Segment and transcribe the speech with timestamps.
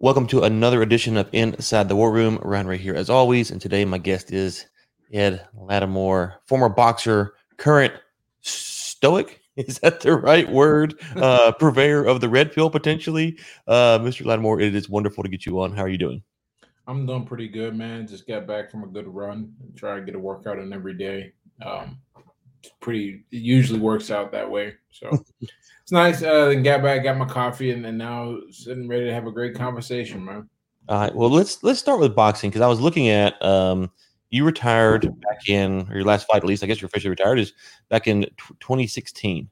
[0.00, 2.38] Welcome to another edition of Inside the War Room.
[2.42, 4.66] Ryan right here as always, and today my guest is
[5.12, 7.92] Ed Latimore, former boxer, current
[8.40, 9.40] stoic.
[9.56, 10.94] Is that the right word?
[11.16, 13.40] Uh, purveyor of the red pill, potentially.
[13.66, 14.24] Uh, Mr.
[14.24, 15.72] Latimore, it is wonderful to get you on.
[15.72, 16.22] How are you doing?
[16.86, 18.06] I'm doing pretty good, man.
[18.06, 19.52] Just got back from a good run.
[19.74, 21.32] Try to get a workout in every day.
[21.60, 21.98] Um,
[22.80, 23.24] pretty.
[23.30, 24.74] It usually works out that way.
[24.90, 26.22] So it's nice.
[26.22, 29.32] Uh, then got back, got my coffee, and then now sitting ready to have a
[29.32, 30.48] great conversation, man.
[30.88, 31.14] All right.
[31.14, 33.90] Well, let's let's start with boxing because I was looking at um,
[34.30, 37.38] you retired back in or your last fight, at least I guess you're officially retired
[37.38, 37.52] is
[37.88, 39.48] back in t- 2016.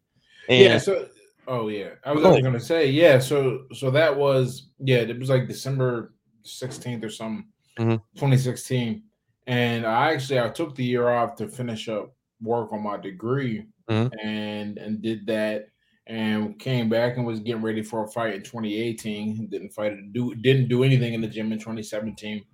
[0.48, 0.78] And yeah.
[0.78, 1.08] So,
[1.46, 3.18] oh yeah, I was going to say yeah.
[3.18, 4.98] So, so that was yeah.
[4.98, 7.46] It was like December 16th or something,
[7.78, 8.00] Mhm.
[8.14, 9.02] 2016,
[9.46, 13.66] and I actually I took the year off to finish up work on my degree,
[13.90, 14.10] Mhm.
[14.22, 15.68] and and did that.
[16.08, 19.48] And came back and was getting ready for a fight in 2018.
[19.48, 22.44] Didn't fight, do didn't do anything in the gym in 2017.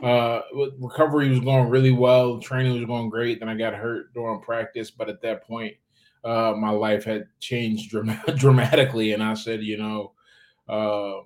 [0.00, 0.42] Uh,
[0.78, 2.38] recovery was going really well.
[2.38, 3.40] Training was going great.
[3.40, 5.74] Then I got hurt during practice, but at that point,
[6.22, 10.12] uh, my life had changed dram- dramatically, and I said, you know,
[10.68, 11.22] uh,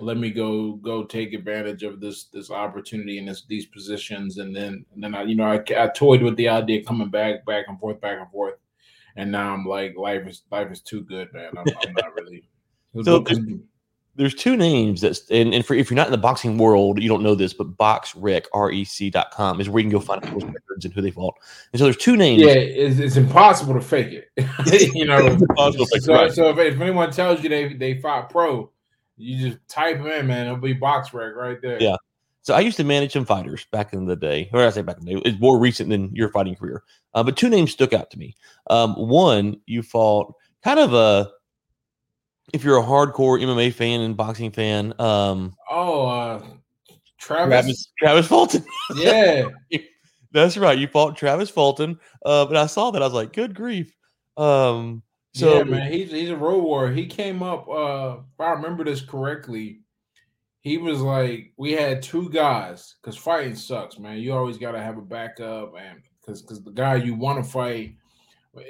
[0.00, 4.54] let me go go take advantage of this this opportunity and this these positions, and
[4.54, 7.66] then and then I, you know, I, I toyed with the idea coming back, back
[7.68, 8.54] and forth, back and forth,
[9.16, 11.50] and now I'm like, life is life is too good, man.
[11.56, 12.44] I'm, I'm not really.
[13.02, 13.24] So
[14.16, 17.08] there's two names that's and, and for if you're not in the boxing world, you
[17.08, 20.94] don't know this, but BoxRec, R-E-C.com is where you can go find people's records and
[20.94, 21.34] who they fought.
[21.72, 22.42] And so there's two names.
[22.42, 24.30] yeah, it's, it's impossible to fake it.
[24.94, 27.74] you know, It's impossible to fake it, so, so if, if anyone tells you they
[27.74, 28.70] they fought pro,
[29.16, 30.46] you just type them in, man.
[30.46, 31.80] It'll be BoxRec right there.
[31.80, 31.96] Yeah.
[32.42, 34.98] So I used to manage some fighters back in the day, or I say back
[34.98, 36.82] in the day, it's more recent than your fighting career.
[37.14, 38.34] Uh, but two names stuck out to me.
[38.68, 41.30] Um, one, you fought kind of a,
[42.52, 46.42] if you're a hardcore MMA fan and boxing fan, um, Oh, uh,
[47.16, 47.48] Travis.
[47.48, 48.64] Travis Travis Fulton.
[48.94, 49.46] Yeah.
[50.32, 50.76] That's right.
[50.76, 51.98] You fought Travis Fulton.
[52.26, 53.94] Uh, but I saw that I was like, good grief.
[54.36, 55.02] Um,
[55.34, 56.92] so yeah, man, he's he's a road warrior.
[56.92, 57.68] He came up.
[57.68, 59.80] Uh, if I remember this correctly,
[60.60, 64.18] he was like, we had two guys because fighting sucks, man.
[64.18, 67.50] You always got to have a backup, and because because the guy you want to
[67.50, 67.96] fight,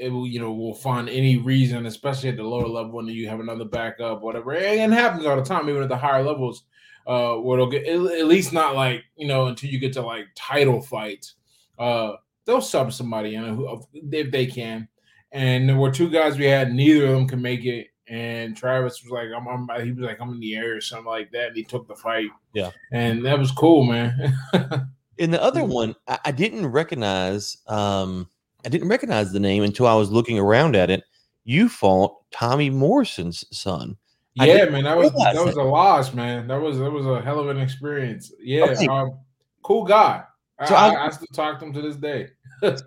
[0.00, 3.28] it will you know will find any reason, especially at the lower level when you
[3.28, 4.54] have another backup, whatever.
[4.54, 6.64] And it happens all the time, even at the higher levels.
[7.06, 10.00] Uh, where it'll get at at least not like you know until you get to
[10.00, 11.34] like title fights.
[11.78, 12.12] Uh,
[12.47, 14.88] they'll sub somebody in who- if they can.
[15.34, 17.89] And there were two guys we had, neither of them could make it.
[18.09, 21.06] And Travis was like, I'm, I'm he was like, I'm in the air or something
[21.06, 21.49] like that.
[21.49, 22.28] And he took the fight.
[22.53, 22.71] Yeah.
[22.93, 24.33] And that was cool, man.
[25.19, 28.28] In the other one, I, I didn't recognize um
[28.67, 31.05] I didn't recognize the name until I was looking around at it.
[31.45, 33.97] You fought Tommy Morrison's son.
[34.34, 34.84] Yeah, man.
[34.84, 36.49] That was realize that was a loss, man.
[36.49, 38.33] That was that was a hell of an experience.
[38.41, 38.65] Yeah.
[38.65, 38.87] Okay.
[38.89, 39.19] Um,
[39.62, 40.25] cool guy.
[40.66, 42.28] So I, I- I still talk to him to this day.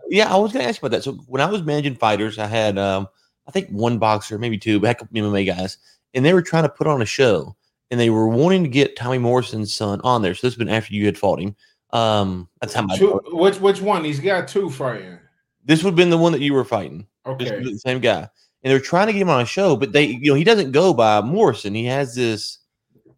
[0.09, 1.03] Yeah, I was gonna ask you about that.
[1.03, 3.07] So when I was managing fighters, I had um
[3.47, 5.77] I think one boxer, maybe two, but a couple MMA guys,
[6.13, 7.55] and they were trying to put on a show
[7.89, 10.35] and they were wanting to get Tommy Morrison's son on there.
[10.35, 11.55] So this has been after you had fought him.
[11.91, 14.03] Um that's how Two, which which one?
[14.03, 15.19] He's got two fighting.
[15.63, 17.07] this would have been the one that you were fighting.
[17.25, 17.61] Okay.
[17.61, 18.27] the same guy.
[18.63, 20.71] And they're trying to get him on a show, but they, you know, he doesn't
[20.71, 21.75] go by Morrison.
[21.75, 22.59] He has this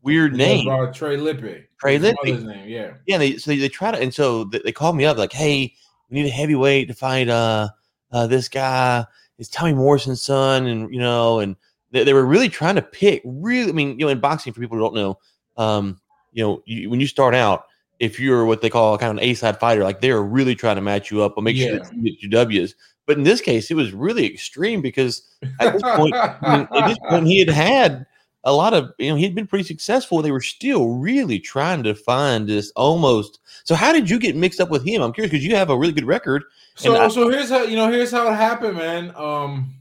[0.02, 0.66] weird name.
[0.94, 1.66] Trey Lippe.
[1.80, 2.94] Trey mother's name, yeah.
[3.06, 5.32] Yeah, they so they, they try to, and so they, they called me up like,
[5.32, 5.76] "Hey,
[6.10, 7.70] we need a heavyweight to fight uh,
[8.12, 9.06] uh this guy.
[9.38, 11.56] It's Tommy Morrison's son, and you know, and
[11.92, 13.22] they, they were really trying to pick.
[13.24, 15.18] Really, I mean, you know, in boxing, for people who don't know,
[15.58, 16.00] um,
[16.34, 17.66] you know, you, when you start out,
[18.00, 20.76] if you're what they call kind of an A side fighter, like they're really trying
[20.76, 22.76] to match you up and make sure that you get your W's.
[23.06, 25.24] But in this case, it was really extreme because
[25.60, 28.06] at this point, I mean, at this point, he had had
[28.46, 30.22] a lot of, you know, he'd been pretty successful.
[30.22, 33.40] They were still really trying to find this almost.
[33.66, 35.02] So, how did you get mixed up with him?
[35.02, 36.44] I'm curious because you have a really good record.
[36.76, 39.14] So I- so here's how you know here's how it happened, man.
[39.16, 39.76] Um,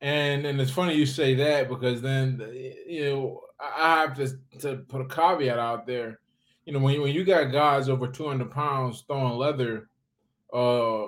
[0.00, 2.42] and and it's funny you say that because then
[2.88, 6.18] you know I have to to put a caveat out there.
[6.64, 9.88] You know when you, when you got guys over 200 pounds throwing leather,
[10.52, 11.06] uh,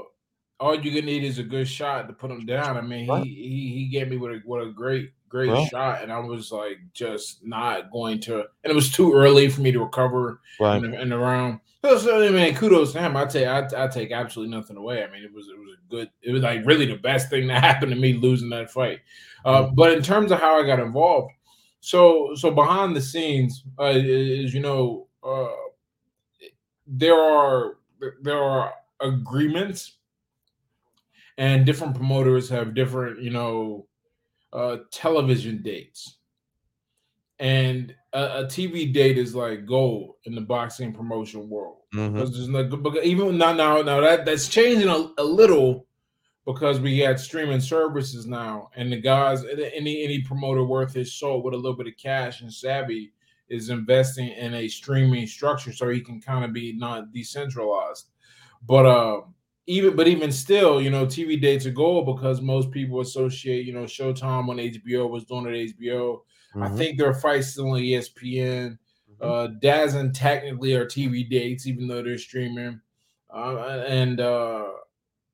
[0.61, 2.77] all you gonna need is a good shot to put them down.
[2.77, 5.69] I mean, he he he gave me with a what a great great Right.
[5.69, 8.37] shot, and I was like just not going to.
[8.65, 10.83] And it was too early for me to recover Right.
[10.83, 11.61] in the, in the round.
[11.83, 13.17] So, I mean, kudos to him.
[13.17, 15.05] I take I, I take absolutely nothing away.
[15.05, 16.11] I mean, it was it was a good.
[16.23, 19.01] It was like really the best thing that happened to me losing that fight.
[19.45, 21.31] Uh, but in terms of how I got involved,
[21.81, 25.47] so so behind the scenes, uh, is you know, uh,
[26.87, 27.77] there are
[28.23, 29.99] there are agreements,
[31.37, 33.87] and different promoters have different you know
[34.53, 36.19] uh, television dates,
[37.39, 41.77] and a, a TV date is like gold in the boxing promotion world.
[41.95, 42.15] Mhm.
[42.15, 45.87] because there's no even now now now that that's changing a, a little
[46.45, 48.71] because we got streaming services now.
[48.75, 52.41] And the guys any any promoter worth his salt with a little bit of cash
[52.41, 53.13] and savvy
[53.49, 58.09] is investing in a streaming structure so he can kind of be not decentralized.
[58.67, 59.21] But uh
[59.69, 63.73] even but even still you know tv dates are gold because most people associate you
[63.75, 66.21] know showtime when hbo was doing it hbo
[66.55, 66.79] I Mhm.
[66.79, 68.79] think their fights still on ESPN.
[69.11, 69.17] Mhm.
[69.21, 72.81] Uh, DAZN technically are TV dates, even though they're streaming.
[73.29, 74.65] Uh, and uh,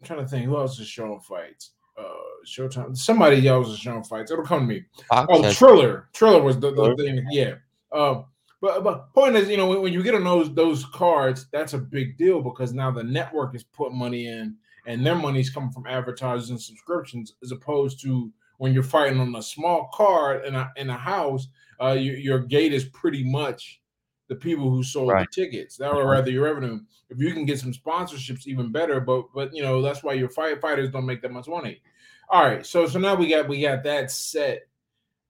[0.00, 1.70] I'm trying to think who else is showing fights.
[1.96, 2.02] Uh,
[2.44, 2.96] Showtime.
[2.96, 4.32] Somebody else is showing fights.
[4.32, 4.84] It'll come to me.
[5.08, 6.08] Fox Oh, Triller.
[6.12, 7.24] Triller was the, the thing.
[7.30, 7.54] Yeah.
[7.92, 8.24] Um,
[8.64, 11.74] but but point is, you know, when, when you get on those those cards, that's
[11.74, 14.56] a big deal because now the network is putting money in,
[14.86, 19.34] and their money's coming from advertisers and subscriptions, as opposed to when you're fighting on
[19.36, 21.48] a small card in a in a house.
[21.80, 23.82] Uh, your, your gate is pretty much
[24.28, 25.28] the people who sold Right.
[25.30, 25.76] the tickets.
[25.76, 26.80] That would rather your revenue.
[27.10, 28.98] If you can get some sponsorships, even better.
[29.00, 31.82] But but you know that's why your fight fighters don't make that much money.
[32.30, 34.68] All right, so so now we got we got that set.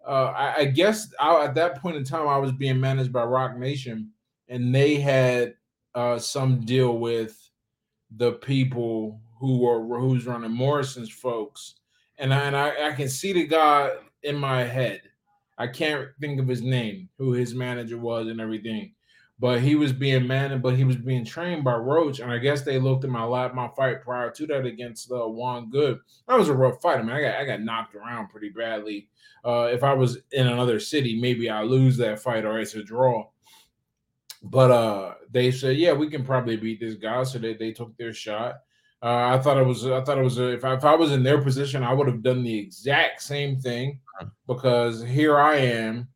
[0.06, 3.24] Uh, I, I guess I, at that point in time, I was being managed by
[3.24, 4.10] Roc Nation,
[4.48, 5.54] and they had
[5.94, 7.38] uh, some deal with
[8.16, 11.76] the people who were who's running Morrison's folks,
[12.18, 13.92] and I, and I, I can see the guy
[14.22, 15.02] in my head.
[15.56, 18.94] I can't think of his name, who his manager was, and everything.
[19.40, 22.62] But he was being managed, but he was being trained by Roach, and I guess
[22.62, 25.98] they looked at my lap, my fight prior to that against uh, Juan Good.
[26.28, 27.00] That was a rough fight.
[27.00, 29.08] I mean, I got I got knocked around pretty badly.
[29.44, 32.82] Uh, if I was in another city, maybe I lose that fight or it's a
[32.82, 33.26] draw.
[34.42, 37.22] But uh, they said, yeah, we can probably beat this guy.
[37.24, 38.56] So they, they took their shot.
[39.02, 41.12] Uh, I thought it was I thought it was a, if I, if I was
[41.12, 44.00] in their position, I would have done the exact same thing
[44.46, 46.08] because here I am.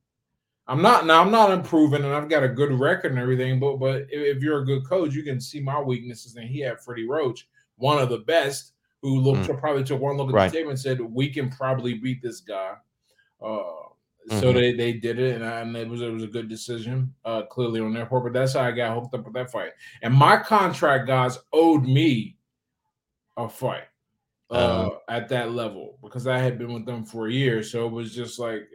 [0.69, 1.23] I'm not now.
[1.23, 3.59] I'm not improving, and I've got a good record and everything.
[3.59, 6.37] But but if, you're a good coach, you can see my weaknesses.
[6.37, 10.29] And he had Freddie Roach, one of the best, who looked probably took one look
[10.29, 10.53] at Right.
[10.53, 12.75] the tape and said, "We can probably beat this guy."
[13.41, 13.89] Uh,
[14.29, 14.55] so Mhm.
[14.55, 17.43] they they did it, and, I, and it was it was a good decision, uh,
[17.45, 18.25] clearly on their part.
[18.25, 19.73] But that's how I got hooked up with that fight.
[20.03, 22.37] And my contract guys owed me
[23.39, 23.85] a fight
[24.51, 24.99] uh, Uh-huh.
[25.09, 27.63] at that level because I had been with them for a year.
[27.63, 28.69] So it was just like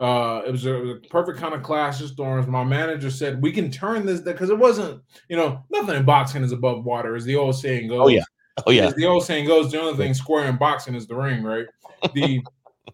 [0.00, 2.46] uh, it was a, it was a perfect kind of clash of storms.
[2.46, 6.42] My manager said we can turn this because it wasn't, you know, nothing in boxing
[6.42, 8.00] is above water, as the old saying goes.
[8.00, 8.24] Oh, yeah.
[8.66, 8.86] Oh yeah.
[8.86, 11.66] As the old saying goes, the only thing square in boxing is the ring, right?
[12.14, 12.42] The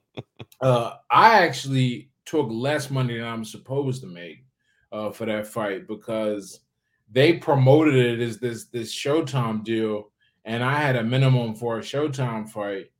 [0.60, 4.44] uh I actually took less money than I'm supposed to make
[4.90, 6.60] uh for that fight because
[7.10, 10.10] they promoted it as this this Showtime deal,
[10.44, 12.91] and I had a minimum for a Showtime fight.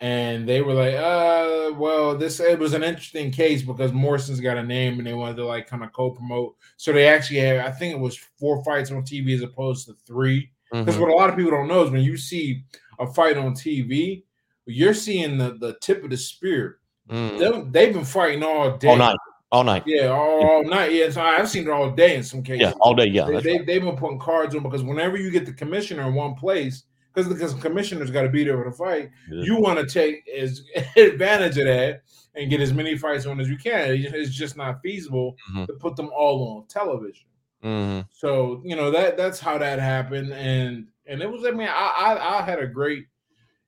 [0.00, 4.56] And they were like, uh, well, this it was an interesting case because Morrison's got
[4.56, 6.54] a name and they wanted to like kind of co-promote.
[6.76, 9.94] So they actually had, I think it was four fights on TV as opposed to
[10.06, 10.50] three.
[10.70, 11.00] Because Mhm.
[11.00, 12.62] what a lot of people don't know is when you see
[13.00, 14.22] a fight on TV,
[14.66, 16.78] you're seeing the, the tip of the spear.
[17.10, 17.38] Mhm.
[17.38, 18.88] Them- they've been fighting all day.
[18.88, 19.16] All night.
[19.50, 19.82] All night.
[19.86, 20.92] Yeah, all, all night.
[20.92, 22.60] Yeah, so I've seen it all day in some cases.
[22.60, 22.72] Yeah.
[22.80, 23.06] All day.
[23.06, 23.24] Yeah.
[23.24, 23.66] they, that's they, right.
[23.66, 27.54] been putting cards on because whenever you get the commissioner in one place, because because
[27.54, 29.42] the commissioner's got to be there for the fight, Yeah.
[29.44, 30.62] you want to take as
[30.96, 32.02] advantage of that
[32.34, 33.90] and get as many fights on as you can.
[33.90, 35.66] It's just not feasible Mhm.
[35.66, 37.26] to put them all on television.
[37.64, 38.06] Mhm.
[38.12, 41.44] So you know that that's how that happened, and and it was.
[41.44, 43.06] I mean, I I, I had a great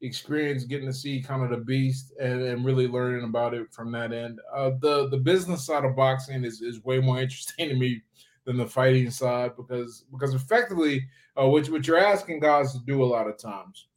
[0.03, 3.93] experience getting to see kind of the beast and, and really learning about it from
[3.93, 4.41] that end.
[4.55, 8.01] Uh, the the business side of boxing is is way more interesting to me
[8.45, 11.07] than the fighting side because because effectively,
[11.41, 13.89] uh, what what you're asking guys to do a lot of times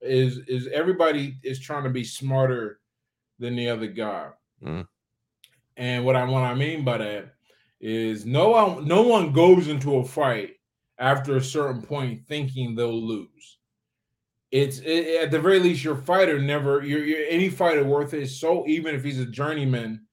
[0.00, 2.80] is is everybody is trying to be smarter
[3.38, 4.30] than the other guy.
[4.62, 4.86] Mhm.
[5.76, 7.34] And what I what I mean by that
[7.80, 10.56] is no one no one goes into a fight
[10.98, 13.58] after a certain point thinking they'll lose.
[14.50, 18.38] It's it, at the very least your fighter never your, your any fighter worth his
[18.38, 20.05] soul, even if he's a journeyman,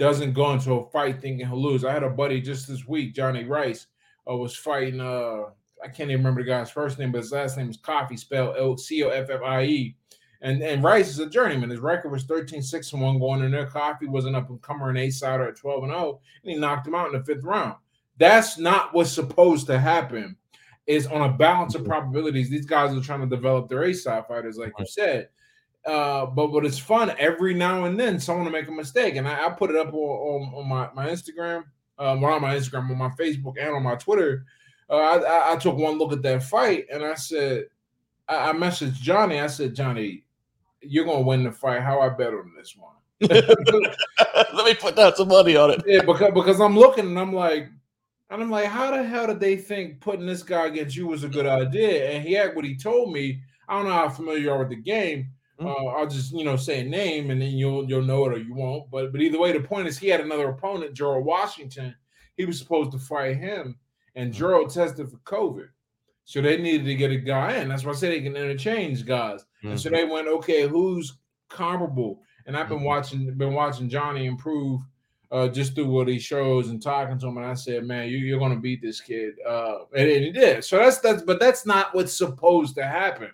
[0.00, 1.84] doesn't go into a fight thinking he'll lose.
[1.84, 3.86] I had a buddy just this week, Johnny Rice,
[4.28, 4.98] uh, was fighting.
[4.98, 5.42] Uh,
[5.84, 8.80] I can't even remember the guy's first name, but his last name is Coffie, spelled
[8.80, 9.96] C O F F I E.
[10.40, 11.68] And and Rice is a journeyman.
[11.68, 13.66] His record was 13 6 and 1 going in there.
[13.66, 16.58] Coffie was an up and comer and A sider at 12 and 0, and he
[16.58, 17.74] knocked him out in the fifth round.
[18.16, 20.36] That's not what's supposed to happen.
[20.86, 22.48] Is on a balance of probabilities.
[22.48, 25.28] These guys are trying to develop their A side fighters, like you said.
[25.86, 29.26] Uh, but but it's fun every now and then someone will make a mistake, and
[29.26, 31.64] I, I put it up on, on, on my, my Instagram,
[31.98, 34.44] um, well, on my Instagram, on my Facebook, and on my Twitter.
[34.90, 37.66] Uh, I, I, I took one look at that fight, and I said,
[38.28, 39.40] I, I messaged Johnny.
[39.40, 40.24] I said, Johnny,
[40.82, 41.80] you're gonna win the fight.
[41.80, 42.94] How I bet on this one?
[43.20, 45.82] Let me put down some money on it.
[45.86, 47.68] Yeah, because because I'm looking and I'm like,
[48.30, 51.24] and I'm like, how the hell did they think putting this guy against you was
[51.24, 52.10] a good idea?
[52.10, 53.40] And he had what he told me.
[53.68, 55.28] I don't know how familiar you are with the game.
[55.60, 55.66] Mm.
[55.66, 58.38] Uh, I'll just you know say a name and then you'll you'll know it or
[58.38, 58.90] you won't.
[58.90, 61.94] But but either way, the point is he had another opponent, Gerald Washington.
[62.36, 63.76] He was supposed to fight him,
[64.14, 64.36] and mm.
[64.36, 65.68] Gerald tested for COVID.
[66.24, 67.68] So they needed to get a guy in.
[67.68, 69.40] That's why I said they can interchange guys.
[69.40, 69.68] Mm-hmm.
[69.70, 69.96] And so mm-hmm.
[69.96, 72.22] they went, okay, who's comparable?
[72.46, 72.86] And I've been mm-hmm.
[72.86, 74.80] watching, been watching Johnny improve
[75.32, 77.36] uh, just through what he shows and talking to him.
[77.36, 80.30] And I said, man, you, are going to beat this kid, uh, and, and, he
[80.30, 80.64] did.
[80.64, 83.30] So that's that's, but that's not what's supposed to happen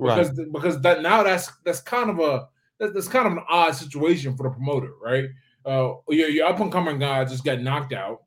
[0.00, 0.52] because right.
[0.52, 4.36] because that now that's that's kind of a that's, that's kind of an odd situation
[4.36, 5.26] for the promoter, right?
[5.66, 8.22] Uh, your, your up and coming guy just got knocked out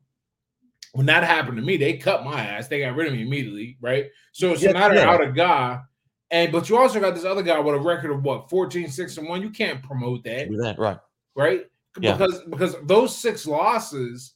[0.92, 2.68] when that happened to me, they cut my ass.
[2.68, 4.06] They got rid of me immediately, right?
[4.32, 5.80] So, so yeah, now they're out a guy.
[6.30, 9.18] And but you also got this other guy with a record of what 14, 6,
[9.18, 9.42] and 1.
[9.42, 10.48] You can't promote that.
[10.62, 10.98] that right.
[11.34, 11.66] Right?
[12.00, 12.16] Yeah.
[12.16, 14.34] Because because those six losses,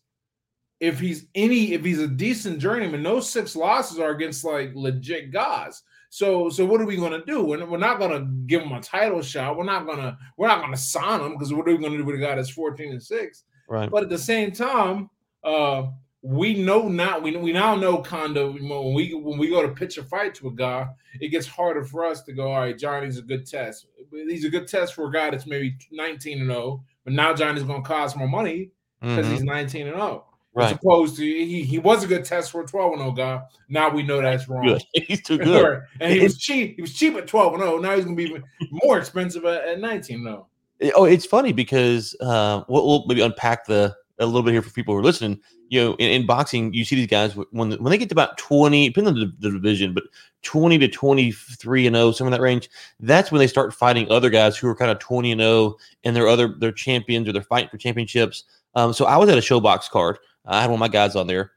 [0.81, 5.33] if he's any if he's a decent journeyman, those six losses are against like legit
[5.33, 5.83] guys.
[6.11, 7.43] So so what are we gonna do?
[7.43, 9.57] We're, we're not gonna give him a title shot.
[9.57, 12.17] We're not gonna we're not gonna sign him because what are we gonna do with
[12.17, 13.45] a guy that's 14 and 6?
[13.69, 13.91] Right.
[13.91, 15.11] But at the same time,
[15.45, 15.89] uh
[16.23, 19.69] we know now we, we now know kind of when we when we go to
[19.69, 20.89] pitch a fight to a guy,
[21.21, 23.87] it gets harder for us to go, all right, Johnny's a good test.
[24.11, 27.63] He's a good test for a guy that's maybe 19 and 0, but now Johnny's
[27.63, 28.71] gonna cost more money
[29.01, 29.35] because mm-hmm.
[29.35, 30.25] he's 19 and 0.
[30.57, 30.73] Right.
[30.73, 33.43] As opposed to he, he was a good test for a 12 and 0 guy.
[33.69, 34.67] Now we know that's wrong.
[34.67, 34.83] Good.
[35.07, 35.83] He's too good.
[36.01, 36.77] and he was cheap.
[36.77, 37.79] He was cheap at 12 and 0.
[37.79, 38.35] Now he's gonna be
[38.71, 40.47] more expensive at, at 19 and 0.
[40.95, 44.71] Oh, it's funny because uh, we'll, we'll maybe unpack the a little bit here for
[44.71, 47.91] people who are listening you know, in, in, boxing, you see these guys when when
[47.91, 50.05] they get to about twenty, depending on the, the division, but
[50.43, 52.71] twenty to twenty three and zero, oh, some of that range.
[53.01, 55.77] That's when they start fighting other guys who are kind of twenty and zero, oh,
[56.05, 58.45] and they're other they're champions or they're fighting for championships.
[58.75, 60.19] Um, so I was at a ShoBox card.
[60.47, 61.53] I had one of my guys on there.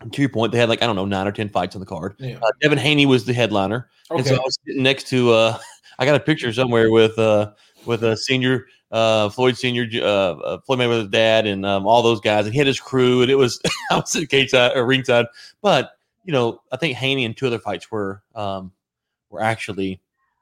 [0.00, 1.80] And to your point, they had like I don't know nine or ten fights on
[1.80, 2.14] the card.
[2.18, 2.38] Yeah.
[2.40, 4.18] Uh, Devin Haney was the headliner, okay.
[4.18, 5.32] and so I was sitting next to.
[5.32, 5.58] Uh,
[5.98, 7.50] I got a picture somewhere with uh,
[7.84, 12.20] with a senior uh, Floyd Senior, uh, uh, Floyd Mayweather's dad, and um, all those
[12.20, 13.60] guys, and he had his crew, and it was
[13.90, 15.26] I was at cage side or ringside,
[15.62, 15.92] but
[16.24, 18.72] you know I think Haney and two other fights were um,
[19.30, 20.00] were actually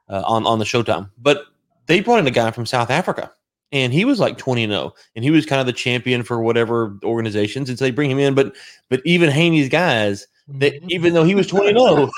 [0.09, 1.47] uh, on on the Showtime, but
[1.87, 3.33] they brought in a guy from South Africa,
[3.73, 6.23] and he was like twenty and zero, oh, and he was kind of the champion
[6.23, 8.55] for whatever organizations, and so they bring him in, but
[8.89, 10.27] but even Haney's guys.
[10.49, 12.09] That even though he was 20 0,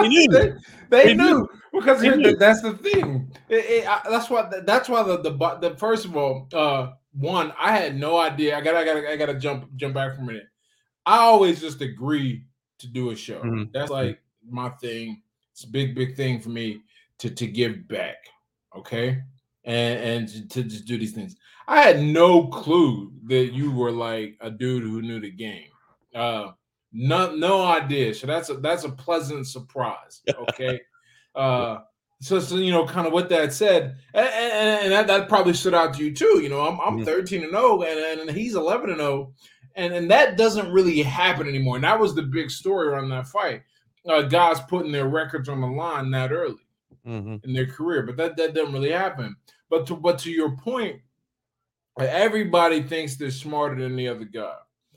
[0.00, 0.26] they knew.
[0.30, 0.52] They,
[0.88, 1.40] they, they knew.
[1.40, 3.30] knew because here, that's the thing.
[3.48, 4.50] It, it, I, that's why.
[4.64, 8.56] That's why the, the the first of all, uh, one, I had no idea.
[8.56, 8.76] I got.
[8.76, 8.96] I got.
[9.04, 10.46] I got to jump jump back for a minute.
[11.04, 12.46] I always just agree
[12.78, 13.40] to do a show.
[13.40, 13.64] Mm-hmm.
[13.72, 15.22] That's like my thing.
[15.52, 16.80] It's a big, big thing for me
[17.18, 18.16] to to give back.
[18.76, 19.20] Okay,
[19.64, 21.36] and and to, just do these things.
[21.66, 25.68] I had no clue that you were like a dude who knew the game.
[26.14, 26.52] Uh,
[26.92, 28.14] no, no idea.
[28.14, 30.22] So that's a that's a pleasant surprise.
[30.50, 30.80] Okay.
[31.34, 31.78] Uh,
[32.20, 35.52] so, so you know, kind of what that said, and, and, and that, that, probably
[35.52, 36.40] stood out to you too.
[36.40, 37.04] You know, I'm, I'm mm-hmm.
[37.04, 39.32] 13 and 0, and, and he's 11 and 0,
[39.74, 41.74] and and that doesn't really happen anymore.
[41.74, 43.62] And that was the big story around that fight.
[44.08, 46.64] Uh, guys putting their records on the line that early
[47.06, 47.36] mm-hmm.
[47.42, 49.36] in their career, but that that doesn't really happen.
[49.70, 51.00] But to but to your point,
[51.98, 54.54] everybody thinks they're smarter than the other guy.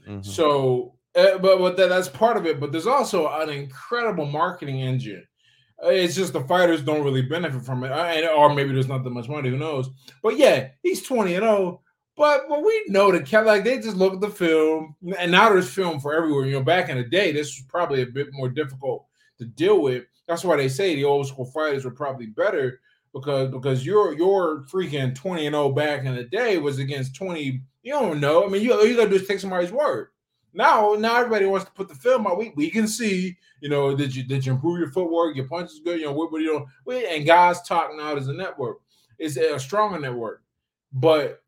[0.08, 0.22] Mm-hmm.
[0.22, 2.60] So, uh, but but that, that's part of it.
[2.60, 5.26] But there's also an incredible marketing engine
[5.84, 9.12] it's just the fighters don't really benefit from it, uh, or maybe there's not that
[9.12, 9.50] much money.
[9.50, 9.90] Who knows?
[10.24, 11.56] But yeah, he's twenty and zero.
[11.56, 11.82] Oh,
[12.16, 15.72] but but we know that like they just look at the film, and now there's
[15.72, 16.46] film for everywhere.
[16.46, 19.06] You know, back in the day, this was probably a bit more difficult
[19.38, 20.06] to deal with.
[20.28, 22.82] That's why they say the old school fighters were probably better
[23.20, 27.16] because because your your freaking twenty and zero oh back in the day was against
[27.16, 27.62] twenty.
[27.84, 28.46] You don't know.
[28.46, 30.10] I mean, you you gotta do is take somebody's word.
[30.54, 32.40] Now, now everybody wants to put the film out.
[32.40, 35.36] We, we can see, you know, did you did you improve your footwork?
[35.36, 36.00] Your punch is good.
[36.00, 36.66] You know, what, what you?
[36.88, 38.80] And guys talking out as a network.
[39.20, 40.42] It's a stronger network.
[40.92, 41.44] But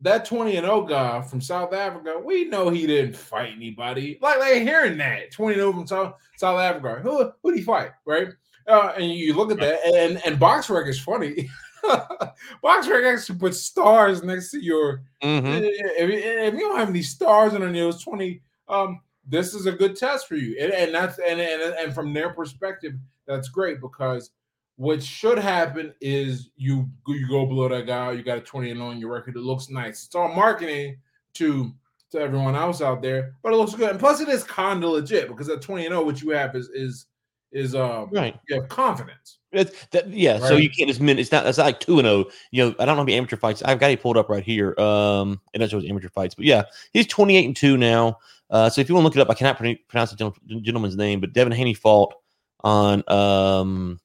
[0.00, 4.18] that 20 and 0 guy from South Africa, we know he didn't fight anybody.
[4.22, 7.64] Like, like hearing that 20 and 0 from South, South Africa, who who did he
[7.64, 7.90] fight?
[8.06, 8.28] Right?
[8.70, 11.50] Uh, and you look at that, and and BoxRec is funny.
[11.84, 15.02] BoxRec actually puts stars next to your.
[15.22, 15.46] Mm-hmm.
[15.46, 19.72] Eh, if, if, you don't have any stars on your 20, um, this is a
[19.72, 22.94] good test for you, and, and that's and, and and from their perspective,
[23.26, 24.30] that's great because
[24.76, 28.80] what should happen is you you go below that guy, you got a 20 and
[28.80, 30.06] on your record, it looks nice.
[30.06, 30.96] It's all marketing
[31.34, 31.72] to
[32.12, 33.90] to everyone else out there, but it looks good.
[33.90, 36.56] And plus, it is kind of legit because at 20 and 0, what you have
[36.56, 37.06] is is
[37.52, 38.38] is um Right.
[38.48, 39.38] you have confidence.
[39.52, 41.18] It's, that, yeah, so you can't just min.
[41.18, 41.44] It's not.
[41.44, 42.26] It's not like two and zero.
[42.52, 43.62] You know, I don't know many amateur fights.
[43.64, 44.78] I've got it pulled up right here.
[44.78, 46.36] Um, and that shows amateur fights.
[46.36, 48.18] But yeah, he's twenty eight and two now.
[48.48, 50.62] Uh, so if you want to look it up, I cannot pron- pronounce the gen-
[50.62, 52.14] gentleman's name, but Devin Haney fought
[52.62, 53.98] on um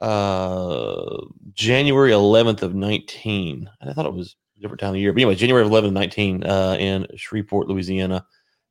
[0.00, 1.16] uh
[1.54, 3.68] January eleventh of nineteen.
[3.80, 6.44] I thought it was a different time of year, but anyway, January eleventh of nineteen
[6.44, 8.24] uh, in Shreveport, Louisiana.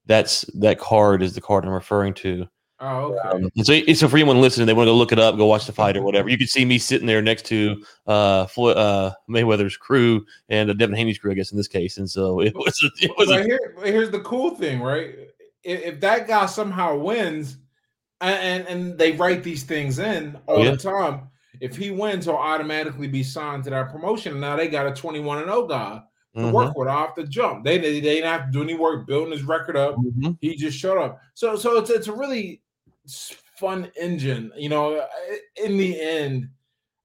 [0.05, 2.47] That's that card is the card I'm referring to.
[2.85, 3.45] Oh, okay.
[3.45, 5.65] Um, so, so for anyone listening, they want to go look it up, go watch
[5.65, 6.27] the fight or whatever.
[6.27, 10.73] You can see me sitting there next to uh, Floyd, uh Mayweather's crew and uh,
[10.73, 11.97] Devin Haney's crew, I guess in this case.
[11.97, 13.29] And so it was, a, it was.
[13.29, 15.15] A, here, here's the cool thing, right?
[15.63, 17.57] If, if that guy somehow wins,
[18.19, 20.71] and, and they write these things in all Oh, Yeah.
[20.71, 21.29] the time,
[21.61, 24.39] if he wins, he'll automatically be signed to that promotion.
[24.41, 26.01] Now they got a 21 and 0 guy
[26.35, 27.63] to Mhm, work with off the jump.
[27.63, 29.95] They, they they didn't have to do any work building his record up.
[29.97, 30.37] mhm.
[30.41, 31.21] He just showed up.
[31.33, 32.61] So so it's it's a really
[33.07, 34.51] fun engine.
[34.55, 35.07] You know,
[35.57, 36.49] in the end,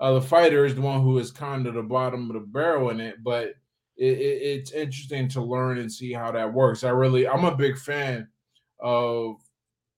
[0.01, 2.91] uh, the fighter is the one who is kind of the bottom of the barrel
[2.91, 3.49] in it, but
[3.97, 6.85] it, it, it's interesting to learn and see how that works.
[6.85, 8.29] I really, I'm a big fan
[8.81, 9.37] of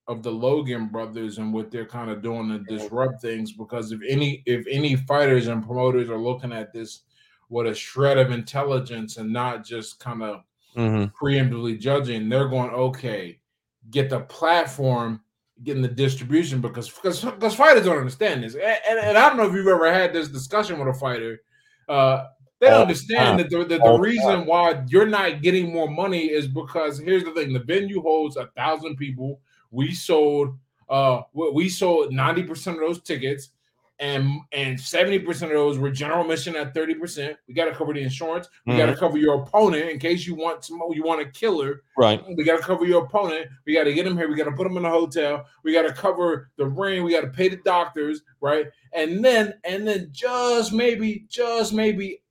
[0.09, 4.01] of the Logan brothers and what they're kind of doing to disrupt things because if
[4.09, 7.03] any if any fighters and promoters are looking at this
[7.49, 10.43] with a shred of intelligence and not just kind of
[10.77, 11.13] Mhm.
[11.13, 13.41] preemptively judging, they're going, okay,
[13.91, 15.23] get the platform,
[15.63, 18.55] getting the distribution because because because fighters don't understand this.
[18.55, 21.43] And, and, and I don't know if you've ever had this discussion with a fighter.
[21.89, 22.27] Uh,
[22.61, 26.27] they All the understand that the, the, the reason why you're not getting more money
[26.27, 29.41] is because here's the thing: the venue holds a thousand people.
[29.71, 33.51] We sold uh we we sold 90% of those tickets
[34.01, 37.37] and and 70% of those were general mission at 30%.
[37.47, 38.49] We got to cover the insurance.
[38.67, 38.99] We got to mm-hmm.
[38.99, 41.83] cover your opponent in case you want some you want a killer.
[41.99, 42.25] Right.
[42.37, 43.49] We got to cover your opponent.
[43.67, 44.29] We got to get him here.
[44.29, 45.45] We got to put him in a hotel.
[45.63, 47.05] We got to cover the ring.
[47.05, 48.67] We got to pay the doctors, right?
[48.95, 52.23] And then and then just maybe just maybe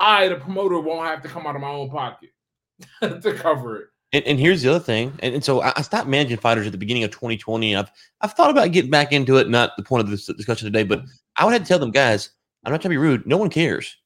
[0.00, 2.30] I the promoter won't have to come out of my own pocket
[3.02, 3.86] to cover it.
[4.14, 5.12] And, and here's the other thing.
[5.18, 7.74] And, and so I, I stopped managing fighters at the beginning of 2020.
[7.74, 9.48] And I've I've thought about getting back into it.
[9.48, 11.02] Not the point of this discussion today, but
[11.36, 12.30] I would have to tell them, guys,
[12.64, 13.26] I'm not trying to be rude.
[13.26, 13.96] No one cares.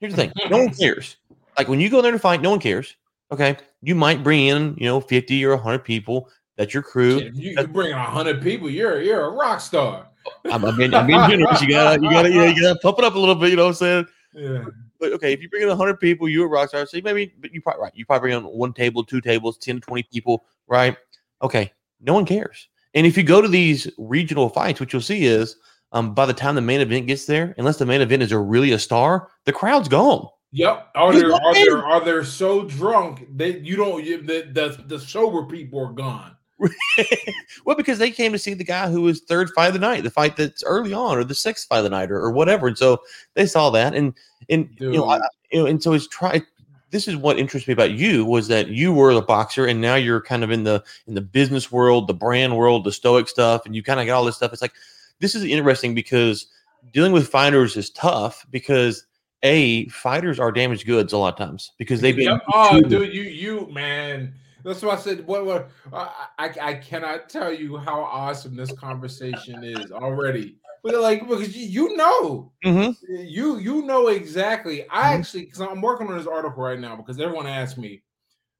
[0.00, 0.32] Here's the thing.
[0.50, 1.16] No one cares.
[1.56, 2.96] Like when you go there to fight, no one cares.
[3.30, 3.58] Okay.
[3.82, 6.30] You might bring in, you know, 50 or 100 people.
[6.56, 7.20] That's your crew.
[7.20, 10.08] Shit, you, you bring in hundred people, you're you're a rock star.
[10.50, 11.62] I'm, I'm, being, I'm being generous.
[11.62, 13.50] You gotta, you gotta, yeah, you gotta pump it up a little bit.
[13.50, 14.06] You know what I'm saying?
[14.34, 14.64] Yeah.
[14.98, 16.86] But okay, if you bring in 100 people, you're a rock star.
[16.86, 17.92] So maybe, but you probably right.
[17.94, 20.96] You probably bring on one table, two tables, 10 to 20 people, right?
[21.42, 22.68] Okay, no one cares.
[22.94, 25.56] And if you go to these regional fights, what you'll see is,
[25.92, 28.38] um, by the time the main event gets there, unless the main event is a
[28.38, 30.26] really a star, the crowd's gone.
[30.52, 30.88] Yep.
[30.94, 35.44] Are they are they are they so drunk that you don't the, the the sober
[35.44, 36.36] people are gone.
[37.64, 40.02] well, because they came to see the guy who was third fight of the night,
[40.02, 42.66] the fight that's early on, or the sixth fight of the night, or, or whatever.
[42.68, 43.00] And so
[43.34, 44.14] they saw that, and
[44.48, 45.20] and you know, I,
[45.52, 46.42] you know, and so it's try.
[46.90, 49.94] This is what interests me about you was that you were a boxer, and now
[49.94, 53.66] you're kind of in the in the business world, the brand world, the stoic stuff,
[53.66, 54.52] and you kind of got all this stuff.
[54.52, 54.72] It's like
[55.20, 56.46] this is interesting because
[56.92, 59.04] dealing with fighters is tough because
[59.42, 63.22] a fighters are damaged goods a lot of times because they've been Oh, dude, you
[63.22, 64.34] you man.
[64.68, 69.64] That's why I said what what I, I cannot tell you how awesome this conversation
[69.64, 70.56] is already.
[70.84, 72.94] But like because you, you know Mhm.
[73.08, 74.86] you you know exactly.
[74.90, 75.18] I Mhm.
[75.18, 78.02] actually because I'm working on this article right now because everyone asked me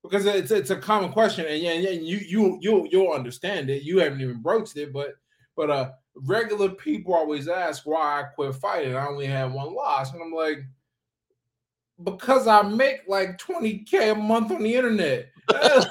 [0.03, 3.83] because it's it's a common question and yeah, yeah you you you you'll understand it.
[3.83, 5.17] You haven't even broached it, but
[5.57, 8.97] but uh regular people always ask why I quit fighting.
[8.97, 10.61] I only had one loss, and I'm like
[12.03, 15.29] because I make like 20k a month on the internet.
[15.49, 15.87] That's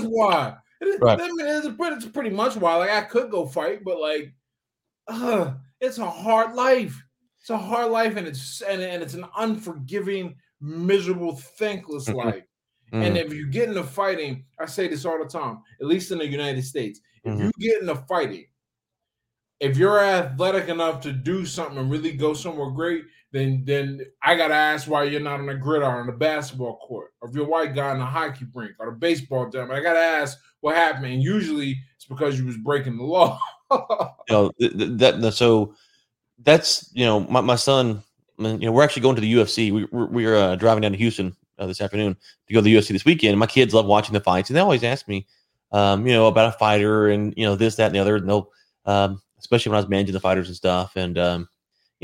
[0.00, 0.56] why.
[1.00, 1.20] Right.
[1.20, 2.76] I mean, it's, pretty- it's pretty much why.
[2.76, 4.34] Like I could go fight, but like,
[5.08, 7.00] uh, it's a hard life.
[7.40, 12.14] It's a hard life, and it's and, and it's an unforgiving, miserable, thankless Mhm.
[12.24, 12.44] life.
[12.92, 13.06] Mhm.
[13.06, 16.18] And if you get into fighting, I say this all the time, at least in
[16.18, 17.50] the United States, if Mhm.
[17.58, 18.46] you get into fighting,
[19.60, 23.04] if you're athletic enough to do something and really go somewhere great,
[23.34, 27.12] then then I gotta ask why you're not on the gridiron on the basketball court,
[27.20, 29.72] or if you're a white guy on the hockey rink or the baseball diamond.
[29.72, 31.06] I gotta ask what happened.
[31.06, 33.40] And usually it's because you was breaking the law.
[33.72, 33.78] you
[34.30, 35.74] know th- th- that that- so
[36.44, 38.02] that's you know my, my son
[38.38, 40.98] you know we're actually going to the ufc we, we're, we're uh, driving down to
[40.98, 42.16] houston uh, this afternoon
[42.46, 44.60] to go to the ufc this weekend my kids love watching the fights and they
[44.60, 45.26] always ask me
[45.72, 48.28] um, you know about a fighter and you know this that and the other and
[48.28, 48.50] they'll
[48.86, 51.48] um, especially when i was managing the fighters and stuff and um,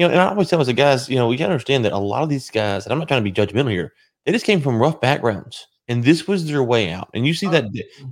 [0.01, 1.93] you know and i always tell I said, guys you know we gotta understand that
[1.93, 3.93] a lot of these guys and i'm not trying to be judgmental here
[4.25, 7.49] they just came from rough backgrounds and this was their way out and you see
[7.49, 7.65] that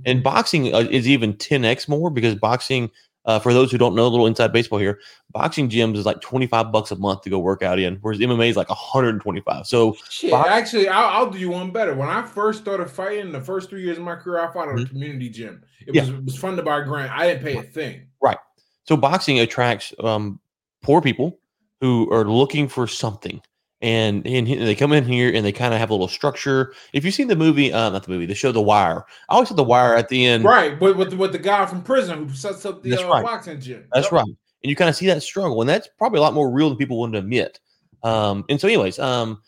[0.05, 2.91] and boxing uh, is even 10x more because boxing
[3.25, 4.97] Uh, for those who don't know, a little inside baseball here,
[5.31, 8.49] boxing gyms is like 25 bucks a month to go work out in, whereas MMA
[8.49, 9.67] is like 125.
[9.67, 11.93] So Shit, actually, I'll, I'll do you one better.
[11.93, 14.75] When I first started fighting, the first three years of my career, I fought at
[14.75, 14.89] a Mhm.
[14.89, 15.61] community gym.
[15.85, 16.03] It Yeah.
[16.03, 17.11] was it was funded by a grant.
[17.11, 18.07] I didn't pay a thing.
[18.21, 18.39] Right.
[18.85, 20.39] So boxing attracts um,
[20.81, 21.37] poor people
[21.81, 23.41] who are looking for something,
[23.81, 26.73] and and they come in here and they kind of have a little structure.
[26.93, 29.47] If you've seen the movie, uh, not the movie, the show The Wire, I always
[29.47, 30.43] said The Wire at the end.
[30.43, 33.23] Right, with with, with the guy from prison who sets up the That's uh, right.
[33.23, 33.85] boxing gym.
[33.93, 34.11] That's Yep.
[34.11, 36.69] right, and you kind of see that struggle, and that's probably a lot more real
[36.69, 37.59] than people want to admit.
[38.03, 39.41] Um, and so, anyways, um,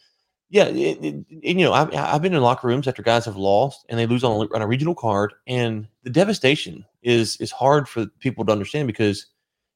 [0.49, 1.25] yeah, it, it, and,
[1.59, 4.23] you know, I've, I've been in locker rooms after guys have lost and they lose
[4.23, 8.51] on a, on a regional card, and the devastation is is hard for people to
[8.51, 9.27] understand because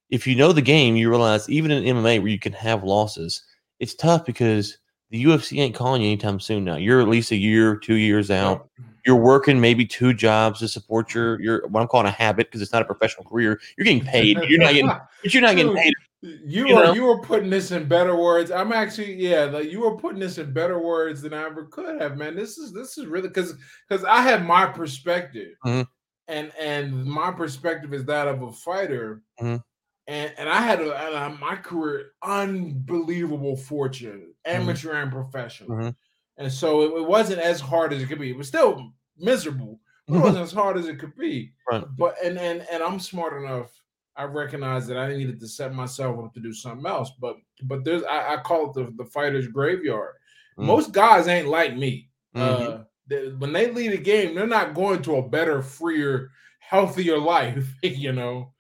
[0.10, 3.44] if you know the game, you realize even in MMA where you can have losses,
[3.80, 4.78] it's tough because
[5.10, 6.64] the UFC ain't calling you anytime soon.
[6.64, 8.70] Now you're at least a year, two years out.
[9.06, 12.62] You're working maybe two jobs to support your your what I'm calling a habit because
[12.62, 13.60] it's not a professional career.
[13.78, 15.94] You're getting paid, you're not getting, but you're not getting paid.
[16.22, 16.94] You, you were know?
[16.94, 18.50] you were putting this in better words.
[18.50, 22.02] I'm actually yeah, like you were putting this in better words than I ever could
[22.02, 22.36] have, man.
[22.36, 23.54] This is this is really because
[23.88, 25.86] because I have my perspective, Mhm.
[26.28, 29.62] and and my perspective is that of a fighter, Mhm.
[30.08, 35.96] And and I had a, a- my career unbelievable fortune, amateur and professional, Mhm.
[36.38, 38.30] and so it, it wasn't as hard as it could be.
[38.32, 41.84] It was still miserable, but it wasn't as hard as it could be Right.
[41.98, 43.72] but and and and I'm smart enough.
[44.18, 47.12] I recognize that I needed to set myself up to do something else.
[47.20, 50.14] But but there's I, I call it the the fighter's graveyard.
[50.58, 50.66] Mm.
[50.66, 52.10] Most guys ain't like me.
[52.36, 52.42] Mhm.
[52.42, 57.18] Uh, they- when they lead a game, they're not going to a better, freer, healthier
[57.36, 57.74] life.
[57.84, 58.52] You know.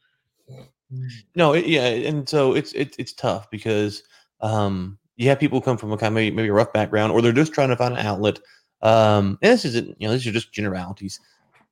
[1.35, 4.03] No, it, yeah, and so it's it's it's tough because
[4.41, 7.11] um, you have people who come from a kind of maybe, maybe a rough background,
[7.11, 8.39] or they're just trying to find an outlet.
[8.81, 11.19] Um, and this isn't, you know, these are just generalities.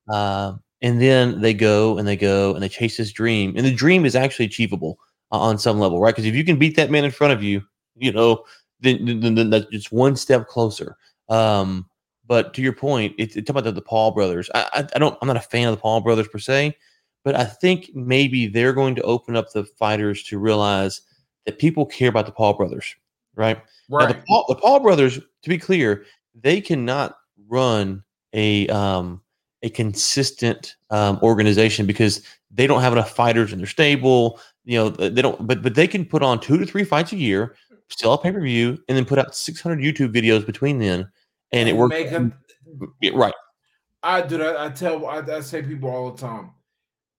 [0.10, 3.74] Um, and then they go and they go and they chase this dream, and the
[3.74, 4.98] dream is actually achievable
[5.32, 6.14] uh, on some level, right?
[6.14, 7.62] Because if you can beat that man in front of you,
[7.96, 8.44] you know,
[8.82, 10.98] then then, then, that's just one step closer.
[11.30, 11.88] Um,
[12.26, 14.50] but to your point, it's, it's about the, the Paul brothers.
[14.56, 16.76] I, I I don't, I'm not a fan of the Paul brothers per se,
[17.24, 21.02] but I think maybe they're going to open up the fighters to realize
[21.46, 22.96] that people care about the Paul brothers,
[23.36, 23.58] right?
[23.90, 24.08] Now, Right.
[24.10, 26.06] the, Paul, the Paul brothers, to be clear,
[26.36, 29.22] they cannot run a um,
[29.62, 34.40] a consistent um, organization because they don't have enough fighters in their stable.
[34.66, 35.46] You know, they don't.
[35.46, 37.56] But but they can put on two to three fights a year,
[37.90, 41.10] sell a pay per view, and then put out 600 YouTube videos between then,
[41.52, 41.96] and, it works.
[43.02, 43.34] Yeah, right.
[44.02, 44.58] I do that.
[44.58, 46.52] I tell I, I say people all the time.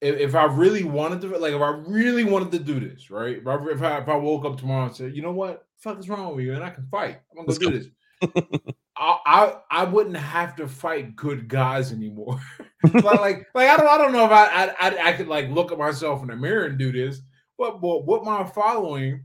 [0.00, 3.38] If, if I really wanted to, like, if I really wanted to do this, right?
[3.38, 5.98] If I, if I if I woke up tomorrow and said, you know what, fuck
[5.98, 7.88] is wrong with you, and I can fight, I'm gonna Let's go do this.
[8.96, 12.40] I, I I wouldn't have to fight good guys anymore.
[12.92, 15.72] but like like I don't I don't know if I, I I could like look
[15.72, 17.22] at myself in the mirror and do this,
[17.56, 19.24] but but what my following,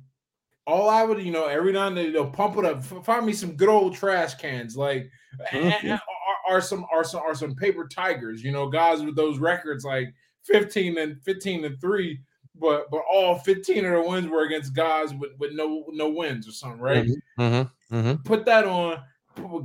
[0.65, 3.33] all I would you know every now and then they'll pump it up, find me
[3.33, 5.09] some good old trash cans like
[5.53, 5.91] Mhm.
[5.93, 9.83] are, are some are some are some paper tigers, you know, guys with those records
[9.83, 12.19] like 15 and 15 and 3,
[12.55, 16.47] but but all 15 of the wins were against guys with, with no no wins
[16.47, 17.05] or something, right?
[17.39, 17.95] Mm-hmm.
[17.95, 18.21] Mm-hmm.
[18.23, 19.01] Put that on,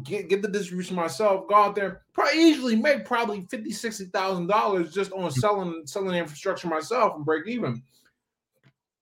[0.05, 4.93] get, get the distribution myself, go out there, probably easily make probably 50 60,000 dollars
[4.93, 7.83] just on selling selling the infrastructure myself and break even.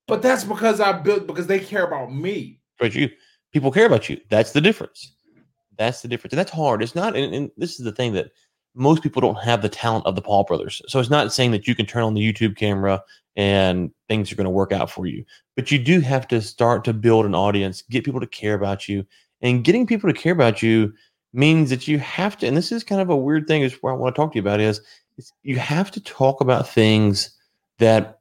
[0.09, 2.61] But that's because I built because they care about me.
[2.79, 3.11] But you,
[3.53, 4.21] people care about you.
[4.29, 5.15] That's the difference.
[5.79, 6.83] That's the difference, and that's hard.
[6.83, 8.31] It's not, and, and this is the thing that
[8.75, 10.81] most people don't have the talent of the Paul brothers.
[10.89, 13.03] So it's not saying that you can turn on the YouTube camera
[13.37, 15.25] and things are going to work out for you,
[15.57, 18.89] but you do have to start to build an audience, get people to care about
[18.89, 19.07] you,
[19.41, 20.93] and getting people to care about you
[21.33, 22.47] means that you have to.
[22.47, 23.63] And this is kind of a weird thing.
[23.63, 24.81] Is what I want to talk to you about is,
[25.43, 27.31] you have to talk about things
[27.79, 28.19] that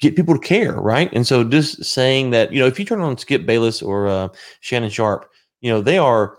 [0.00, 1.10] get people to care, right?
[1.12, 4.28] And so just saying that, you know, if you turn on Skip Bayless or uh,
[4.60, 6.38] Shannon Sharpe, you know, they are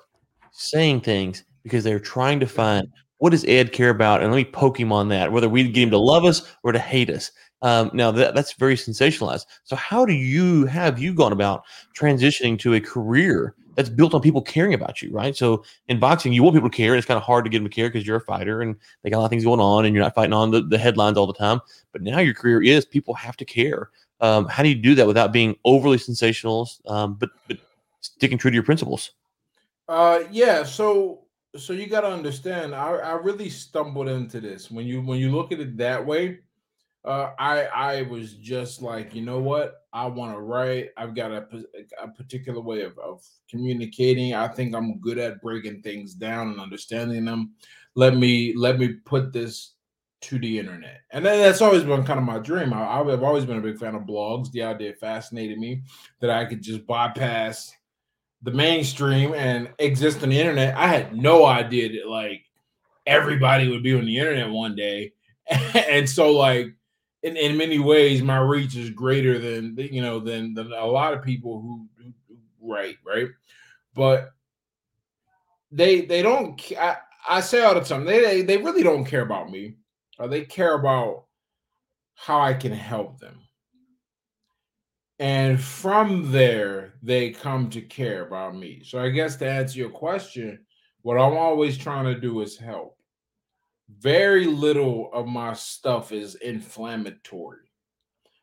[0.51, 2.87] saying things because they're trying to find
[3.19, 5.83] what does Ed care about, and let me poke him on that, whether we get
[5.83, 7.31] him to love us or to hate us.
[7.63, 9.45] Um, now that that's very sensationalized.
[9.63, 11.63] So how do you have you gone about
[11.95, 15.35] transitioning to a career that's built on people caring about you, right?
[15.35, 17.59] So in boxing, you want people to care, and it's kind of hard to get
[17.59, 19.59] them to care because you're a fighter and they got a lot of things going
[19.59, 21.59] on, and you're not fighting on the, the headlines all the time.
[21.93, 23.89] But now your career is people have to care.
[24.19, 27.57] Um, how do you do that without being overly sensational, um, but but
[28.01, 29.11] sticking true to your principles?
[29.87, 31.21] Uh yeah, so
[31.57, 34.71] so you got to understand I I really stumbled into this.
[34.71, 36.39] When you when you look at it that way,
[37.05, 39.75] uh I I was just like, you know what?
[39.93, 40.89] I want to write.
[40.95, 41.47] I've got a,
[42.01, 44.35] a particular way of, of communicating.
[44.35, 47.53] I think I'm good at breaking things down and understanding them.
[47.95, 49.73] Let me let me put this
[50.19, 51.01] to the internet.
[51.11, 52.73] And that's always been kind of my dream.
[52.73, 54.51] I, I, have always been a big fan of blogs.
[54.51, 55.83] The idea fascinated me
[56.19, 57.71] that I could just bypass
[58.41, 60.75] the mainstream and exist on the internet.
[60.75, 62.45] I had no idea that like
[63.05, 65.13] everybody would be on the internet one day.
[65.49, 66.73] and so like
[67.23, 71.13] in, in many ways my reach is greater than you know than than a lot
[71.13, 72.13] of people who, who
[72.61, 73.29] right, right?
[73.95, 74.31] But
[75.71, 76.97] they they don't I,
[77.27, 79.75] I say all the time they, they they really don't care about me
[80.19, 81.25] or they care about
[82.15, 83.39] how I can help them.
[85.19, 88.81] And from there, they come to care about me.
[88.83, 90.59] So I guess to answer your question,
[91.01, 92.97] what I'm always trying to do is help.
[93.99, 97.67] Very little of my stuff is inflammatory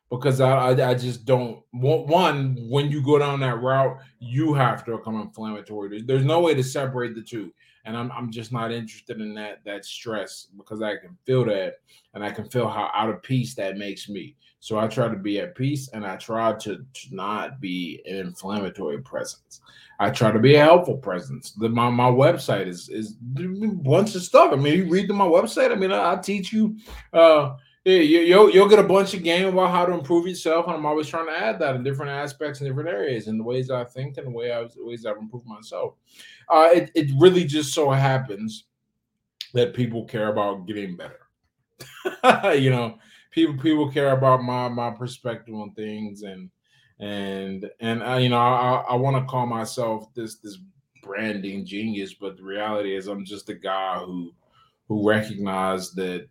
[0.09, 4.53] because I, I, I just don't want one when you go down that route you
[4.53, 7.51] have to become inflammatory there's, no way to separate the two
[7.85, 11.75] and I'm, I'm just not interested in that that stress because I can feel that
[12.13, 14.35] and I can feel how out of peace that makes me
[14.65, 18.15] so I try to be at peace and I try to, to not be an
[18.15, 19.61] inflammatory presence
[19.99, 24.23] I try to be a helpful presence the, my, my website is is bunch of
[24.23, 26.77] stuff I mean you read through my website I mean I, I teach you
[27.13, 30.75] uh yeah, you'll you'll get a bunch of game about how to improve yourself, and
[30.75, 33.69] I'm always trying to add that in different aspects in different areas, in the ways
[33.69, 35.93] I think and the way I was, ways I've improved myself.
[36.49, 38.63] Uh, it it really just so happens
[39.53, 41.19] that people care about getting better.
[42.59, 42.97] you know,
[43.35, 46.49] people people care about my my perspective on things, and
[46.99, 50.57] and and I, you know I I want to call myself this this
[51.03, 54.33] branding genius, but the reality is I'm just a guy who
[54.87, 56.27] who recognized that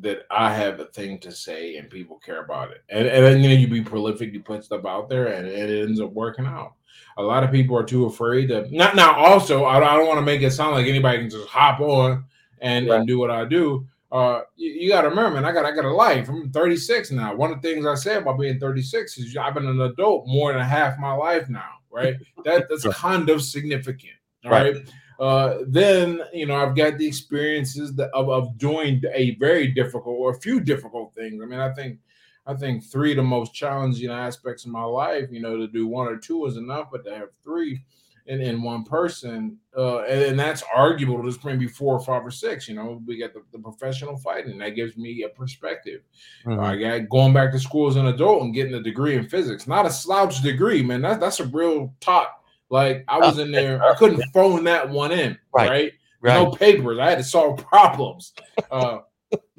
[0.00, 2.82] that I have a thing to say and people care about it.
[2.88, 5.70] And, and then you know you be prolific, you put stuff out there, and, and
[5.70, 6.74] it ends up working out.
[7.16, 9.14] A lot of people are too afraid to not now.
[9.14, 11.80] Also, I don't, I don't want to make it sound like anybody can just hop
[11.80, 12.24] on
[12.60, 12.98] and, right.
[12.98, 13.86] and do what I do.
[14.14, 16.28] Uh, you, you got to remember, man, I got I got a life.
[16.28, 17.34] I'm 36 now.
[17.34, 20.52] One of the things I say about being 36 is I've been an adult more
[20.52, 21.70] than half my life now.
[21.90, 22.14] Right?
[22.44, 24.12] That that's kind of significant.
[24.44, 24.76] Right.
[24.76, 24.88] right?
[25.18, 30.30] Uh, then you know I've got the experiences of, of doing a very difficult or
[30.30, 31.42] a few difficult things.
[31.42, 31.98] I mean, I think
[32.46, 35.26] I think three of the most challenging aspects of my life.
[35.32, 37.82] You know, to do one or two is enough, but to have three
[38.26, 41.22] in, in one person, uh, and, and, that's arguable.
[41.22, 42.66] There's maybe four or five or six.
[42.68, 46.00] You know, we got the, the professional fighting that gives me a perspective.
[46.46, 46.60] Mm-hmm.
[46.60, 49.66] I got going back to school as an adult and getting a degree in physics,
[49.66, 51.02] not a slouch degree, man.
[51.02, 55.12] That, that's a real top like I was in there, I couldn't phone that one
[55.12, 55.70] in, right?
[55.70, 55.92] right?
[56.20, 56.42] right.
[56.42, 56.98] No papers.
[56.98, 58.32] I had to solve problems.
[58.70, 58.98] Uh,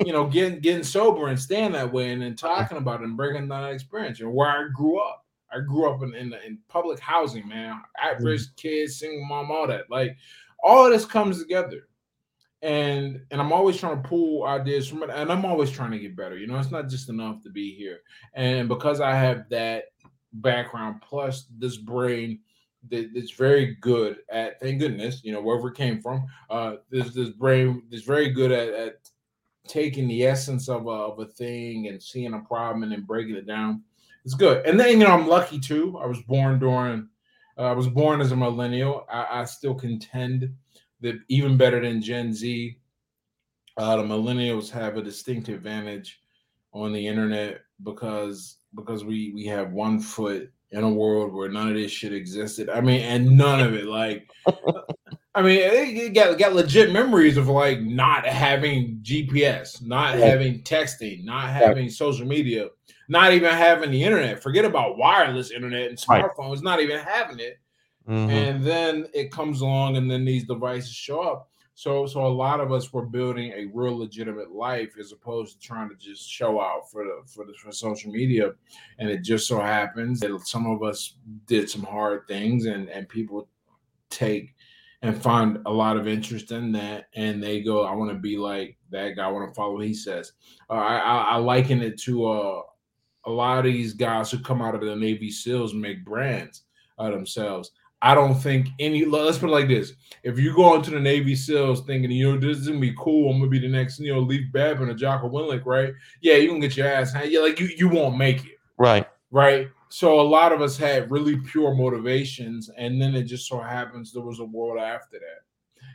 [0.05, 3.17] you know, getting getting sober and staying that way, and then talking about it and
[3.17, 5.24] bringing that experience and where I grew up.
[5.51, 7.81] I grew up in in, in public housing, man.
[8.01, 8.67] At risk mm-hmm.
[8.67, 9.89] kids, single mom, all that.
[9.89, 10.17] Like
[10.63, 11.87] all of this comes together.
[12.61, 15.99] And and I'm always trying to pull ideas from it, and I'm always trying to
[15.99, 16.37] get better.
[16.37, 17.99] You know, it's not just enough to be here.
[18.33, 19.85] And because I have that
[20.33, 22.39] background plus this brain
[22.89, 27.29] that's very good at thank goodness you know wherever it came from uh this this
[27.29, 29.09] brain is very good at, at
[29.67, 33.35] taking the essence of a, of a thing and seeing a problem and then breaking
[33.35, 33.81] it down
[34.25, 37.07] it's good and then you know i'm lucky too i was born during
[37.57, 40.51] uh, i was born as a millennial I, I, still contend
[41.01, 42.77] that even better than gen z
[43.77, 46.19] uh, the millennials have a distinct advantage
[46.73, 51.69] on the internet because because we we have one foot in a world where none
[51.69, 52.69] of this shit existed.
[52.69, 53.85] I mean, and none of it.
[53.85, 54.29] Like,
[55.35, 60.25] I mean, it got got legit memories of like not having GPS, not yeah.
[60.25, 61.91] having texting, not having yeah.
[61.91, 62.69] social media,
[63.09, 64.41] not even having the internet.
[64.41, 66.63] Forget about wireless internet and smartphones, right.
[66.63, 67.59] not even having it.
[68.07, 68.29] Mm-hmm.
[68.29, 71.49] And then it comes along, and then these devices show up.
[71.77, 75.67] So, so a lot of us were building a real legitimate life as opposed to
[75.67, 78.53] trying to just show out for the for the for social media.
[78.99, 83.09] And it just so happens that some of us did some hard things, and and
[83.09, 83.49] people
[84.09, 84.54] take
[85.05, 88.37] and find a lot of interest in that, and they go, "I want to be
[88.37, 89.25] like that guy.
[89.25, 90.33] I want to follow what he says."
[90.69, 92.61] Uh, I, I, I liken it to uh,
[93.25, 96.63] a lot of these guys who come out of the Navy SEALs make brands
[96.97, 97.71] of themselves.
[98.01, 99.05] I don't think any.
[99.05, 102.39] Let's put it like this: If you go into the Navy SEALs thinking, you know,
[102.39, 104.93] this is gonna be cool, I'm gonna be the next, you know, Leif Babin or
[104.95, 105.93] Jocko Willink, right?
[106.21, 107.13] Yeah, you can get your ass.
[107.25, 108.57] Yeah, like you, you won't make it.
[108.77, 109.07] Right.
[109.31, 109.69] Right.
[109.95, 114.11] So a lot of us had really pure motivations, and then it just so happens
[114.11, 115.43] there was a world after that.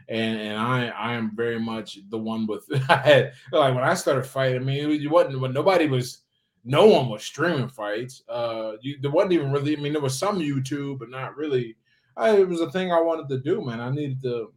[0.08, 3.92] And and I I am very much the one with I had like when I
[3.92, 4.62] started fighting.
[4.62, 6.22] I mean, it wasn't when nobody was
[6.64, 8.22] no one was streaming fights.
[8.26, 9.76] Uh, you, there wasn't even really.
[9.76, 11.76] I mean, there was some YouTube, but not really.
[12.16, 13.82] I, it was a thing I wanted to do, man.
[13.82, 14.50] I needed to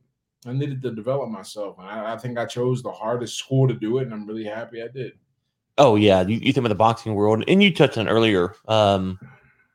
[0.47, 3.73] I needed to develop myself, and I, I, think I chose the hardest school to
[3.73, 5.19] do it, and I'm really happy I did.
[5.77, 8.55] Oh yeah, you, you think about the boxing world, and you touched on earlier.
[8.67, 9.19] Um,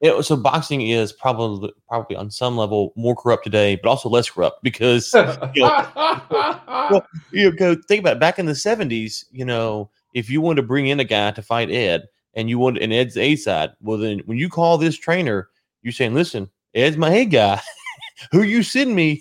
[0.00, 4.30] it, so boxing is probably probably on some level more corrupt today, but also less
[4.30, 5.12] corrupt because
[5.54, 5.86] you know,
[6.90, 9.24] well, you know, think about it, back in the seventies.
[9.32, 12.58] You know, if you wanted to bring in a guy to fight Ed, and you
[12.58, 15.48] want and Ed's A side, well then when you call this trainer,
[15.82, 17.60] you're saying, "Listen, Ed's my A guy.
[18.30, 19.20] Who you send me?"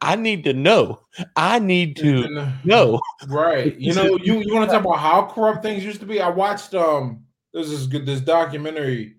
[0.00, 1.00] I need to know.
[1.36, 3.00] I need to know.
[3.28, 3.76] Right.
[3.78, 6.20] You know, you, you want to talk about how corrupt things used to be?
[6.20, 9.16] I watched um this is good this documentary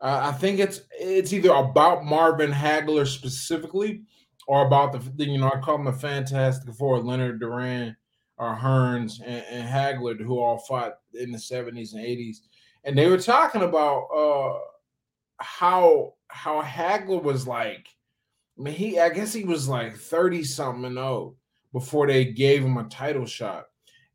[0.00, 4.02] uh, I think it's it's either about Marvin Hagler specifically,
[4.46, 7.96] or about the you know I call them the Fantastic Four: Leonard Duran,
[8.38, 12.42] or Hearns, and, and Hagler, who all fought in the seventies and eighties,
[12.84, 14.58] and they were talking about uh,
[15.36, 17.86] how how Hagler was like.
[18.60, 21.36] I mean, he I guess he was like thirty something and oh
[21.72, 23.64] before they gave him a title shot.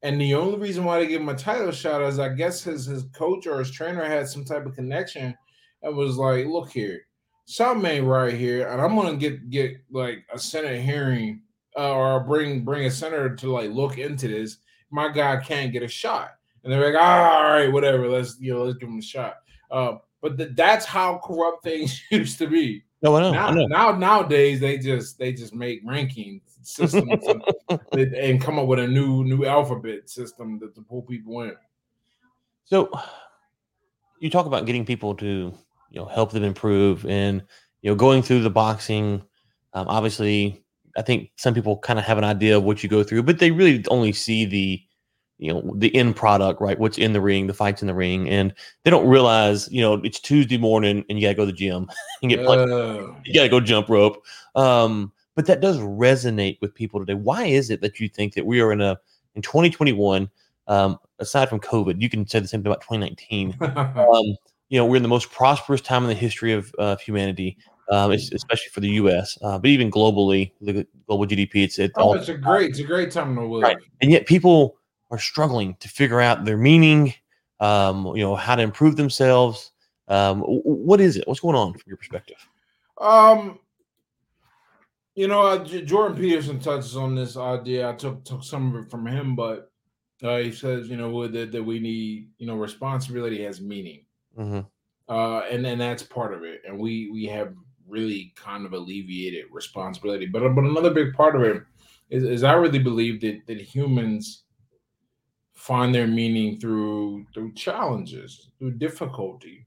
[0.03, 2.85] And the only reason why they gave him a title shot is I guess his
[2.85, 5.35] his coach or his trainer had some type of connection
[5.81, 7.01] and was like, look here,
[7.45, 11.41] something ain't right here, and I'm gonna get get like a senate hearing
[11.75, 14.57] uh, or bring bring a senator to like look into this.
[14.91, 16.29] My guy can't get a shot,
[16.63, 19.37] and they're like, all right, whatever, let's you know let's give him a shot.
[19.71, 22.83] Uh, but th- that's how corrupt things used to be.
[23.01, 23.65] No, I know, now, I know.
[23.67, 27.23] now nowadays they just they just make ranking systems
[27.91, 31.55] and, and come up with a new new alphabet system that to pull people in.
[32.63, 32.89] So
[34.19, 35.53] you talk about getting people to
[35.91, 37.43] you know help them improve and
[37.81, 39.23] you know going through the boxing
[39.73, 40.63] um, obviously
[40.97, 43.39] i think some people kind of have an idea of what you go through but
[43.39, 44.81] they really only see the
[45.37, 48.29] you know the end product right what's in the ring the fights in the ring
[48.29, 51.57] and they don't realize you know it's tuesday morning and you gotta go to the
[51.57, 51.89] gym
[52.21, 54.23] and get you gotta go jump rope
[54.55, 58.45] um, but that does resonate with people today why is it that you think that
[58.45, 58.97] we are in a
[59.35, 60.29] in 2021
[60.67, 64.37] um, aside from covid you can say the same thing about 2019 um,
[64.69, 67.57] you know, we're in the most prosperous time in the history of, uh, humanity,
[67.91, 69.37] um, especially for the U.S.
[69.41, 72.79] Uh, but even globally, the global GDP, it's it's, oh, all, it's a great, it's
[72.79, 73.63] a great time to live.
[73.63, 73.77] Right.
[74.01, 74.77] And yet, people
[75.11, 77.13] are struggling to figure out their meaning.
[77.59, 79.71] Um, you know, how to improve themselves.
[80.07, 81.27] Um, what is it?
[81.27, 82.37] What's going on from your perspective?
[82.99, 83.59] Um,
[85.15, 87.89] you know, uh, J- Jordan Peterson touches on this idea.
[87.89, 89.71] I took took some of it from him, but
[90.21, 94.05] uh, he says, you know, that that we need, you know, responsibility has meaning.
[94.37, 94.61] Mm-hmm.
[95.07, 96.61] Uh, and then that's part of it.
[96.67, 97.53] And we we have
[97.87, 100.25] really kind of alleviated responsibility.
[100.25, 101.63] But but another big part of it
[102.09, 104.43] is, is I really believe that that humans
[105.65, 109.65] find their meaning through through challenges, through difficulty.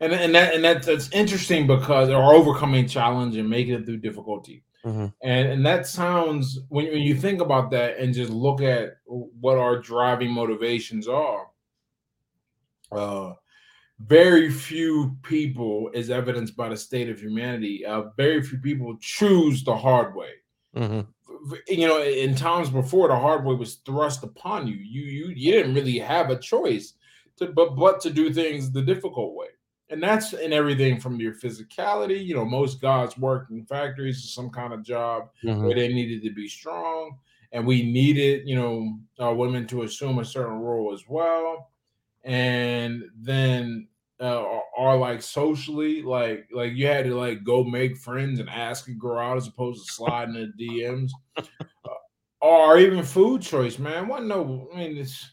[0.00, 3.98] And, and that and that, that's interesting because or overcoming challenge and making it through
[3.98, 4.64] difficulty.
[4.84, 5.06] Mm-hmm.
[5.22, 9.58] And and that sounds when, when you think about that and just look at what
[9.58, 11.46] our driving motivations are,
[12.90, 13.34] uh,
[14.00, 19.62] very few people, as evidenced by the state of humanity, uh, very few people choose
[19.62, 20.32] the hard way.
[20.74, 21.00] Mm-hmm.
[21.68, 24.74] You know, in times before, the hard way was thrust upon you.
[24.74, 26.94] You you you didn't really have a choice
[27.36, 29.48] to but but to do things the difficult way.
[29.88, 32.24] And that's in everything from your physicality.
[32.24, 35.64] You know, most guys worked in factories, or some kind of job mm-hmm.
[35.64, 37.18] where they needed to be strong,
[37.52, 41.70] and we needed, you know, uh, women to assume a certain role as well
[42.24, 43.88] and then
[44.20, 44.44] uh,
[44.76, 48.92] are, like socially like like you had to like go make friends and ask a
[48.92, 51.42] girl out as opposed to sliding in the DMs, uh,
[52.40, 54.08] or even food choice, man.
[54.08, 55.32] What no, I mean it's.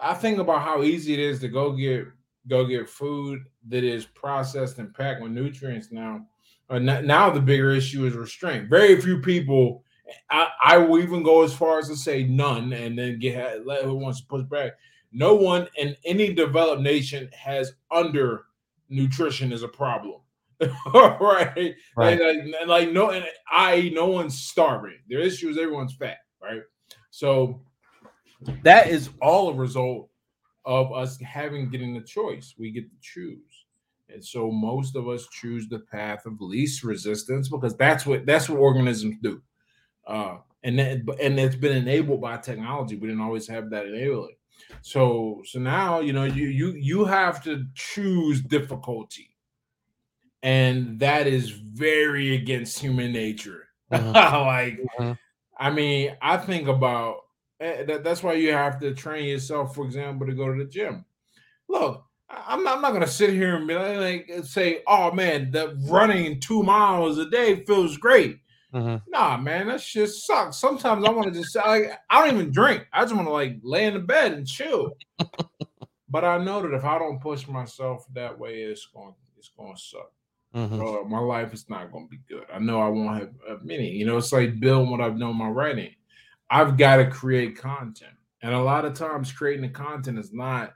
[0.00, 2.06] I think about how easy it is to go get
[2.48, 6.26] go get food that is processed and packed with nutrients now.
[6.68, 8.68] Uh, now the bigger issue is restraint.
[8.68, 9.84] Very few people.
[10.30, 13.84] I, I will even go as far as to say none, and then get let
[13.84, 14.72] who wants to push back
[15.12, 18.46] no one in any developed nation has under
[18.88, 20.20] nutrition as a problem.
[20.94, 21.74] right?
[21.96, 22.20] right.
[22.20, 24.98] Like, like, no, and I no one's starving.
[25.08, 26.62] Their issue is everyone's fat, right?
[27.10, 27.60] So
[28.62, 30.08] that is all a result
[30.64, 32.54] of us having getting the choice.
[32.58, 33.64] We get to choose.
[34.08, 38.48] And so most of us choose the path of least resistance because that's what that's
[38.48, 39.40] what organisms do.
[40.06, 42.96] Uh, and that, and it's been enabled by technology.
[42.96, 44.36] We didn't always have that enabling.
[44.82, 49.30] So so now you know you you you have to choose difficulty,
[50.42, 53.68] and that is very against human nature.
[53.92, 54.12] Mm-hmm.
[54.46, 55.12] like, mm-hmm.
[55.58, 57.18] I mean, I think about
[57.60, 58.04] eh, that.
[58.04, 61.04] That's why you have to train yourself, for example, to go to the gym.
[61.68, 65.76] Look, I'm not, I'm not gonna sit here and be like say, oh man, that
[65.88, 68.38] running two miles a day feels great.
[68.74, 69.02] Mhm.
[69.08, 70.56] Nah, man, that shit sucks.
[70.56, 72.86] Sometimes I want to just I, I don't even drink.
[72.92, 74.96] I just want to like lay in the bed and chill.
[76.08, 79.74] but I know that if I don't push myself that way, it's going it's going
[79.74, 80.12] to suck.
[80.54, 81.02] Mhm.
[81.04, 82.46] Uh, my life is not going to be good.
[82.52, 83.94] I know I won't have a meaning.
[83.94, 85.94] You know, it's like building what I've known my writing.
[86.50, 90.74] I've got to create content, and a lot of times creating the content is not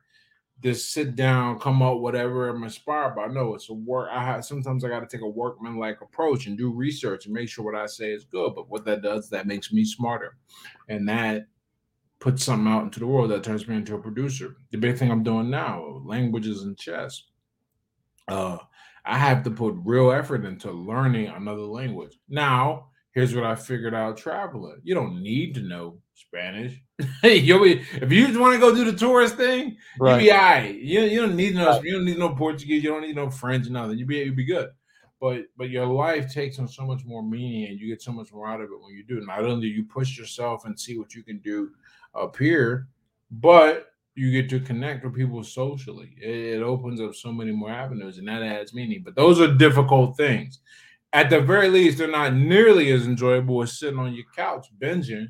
[0.62, 3.26] just sit down, come up whatever I'm inspired by.
[3.26, 4.08] No, it's a work.
[4.10, 7.34] I have sometimes I got to take a workman like approach and do research and
[7.34, 8.54] make sure what I say is good.
[8.54, 10.36] But what that does, that makes me smarter,
[10.88, 11.46] and that
[12.18, 14.56] puts something out into the world that turns me into a producer.
[14.70, 17.24] The big thing I'm doing now, languages and chess.
[18.28, 18.58] Uh,
[19.04, 22.18] I have to put real effort into learning another language.
[22.28, 24.80] Now, here's what I figured out traveling.
[24.82, 26.80] You don't need to know Spanish.
[27.22, 30.22] You'll be if you just want to go do the tourist thing, Right.
[30.22, 30.74] you be all right.
[30.74, 33.30] You, you don't need to know you don't need no Portuguese, you don't need no
[33.30, 33.98] French, nothing.
[33.98, 34.70] You be you be good.
[35.20, 38.32] But but your life takes on so much more meaning and you get so much
[38.32, 39.20] more out of it when you do.
[39.24, 41.70] Not only do you push yourself and see what you can do
[42.14, 42.88] up here,
[43.30, 46.14] but you get to connect with people socially.
[46.20, 49.02] It, it opens up so many more avenues and that adds meaning.
[49.04, 50.60] But those are difficult things.
[51.12, 55.28] At the very least, they're not nearly as enjoyable as sitting on your couch binging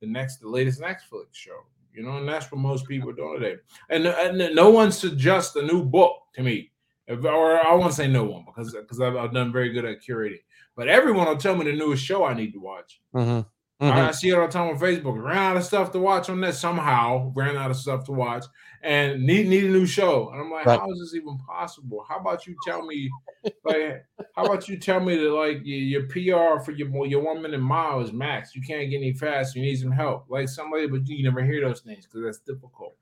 [0.00, 1.64] the next the latest Netflix show.
[1.94, 3.56] You know, and that's what most people are doing today.
[3.90, 6.70] And, and no one suggests a new book to me.
[7.08, 10.42] Or I won't say no one because because I've, I've done very good at curating.
[10.76, 13.00] But everyone will tell me the newest show I need to watch.
[13.14, 13.48] Mm-hmm.
[13.80, 13.92] Mhm.
[13.92, 14.08] I.
[14.08, 15.22] I see it all the time on Facebook.
[15.22, 17.32] Ran out of stuff to watch on that somehow.
[17.36, 18.44] Ran out of stuff to watch
[18.82, 20.30] and need need a new show.
[20.30, 20.80] And I'm like, Right.
[20.80, 22.04] how is this even possible?
[22.08, 23.08] How about you tell me,
[23.64, 24.04] like,
[24.34, 27.60] how about you tell me that like your, your PR for your your one minute
[27.60, 28.54] mile is max?
[28.56, 29.60] You can't get any faster.
[29.60, 32.96] You need some help, like somebody, but you never hear those things because that's difficult.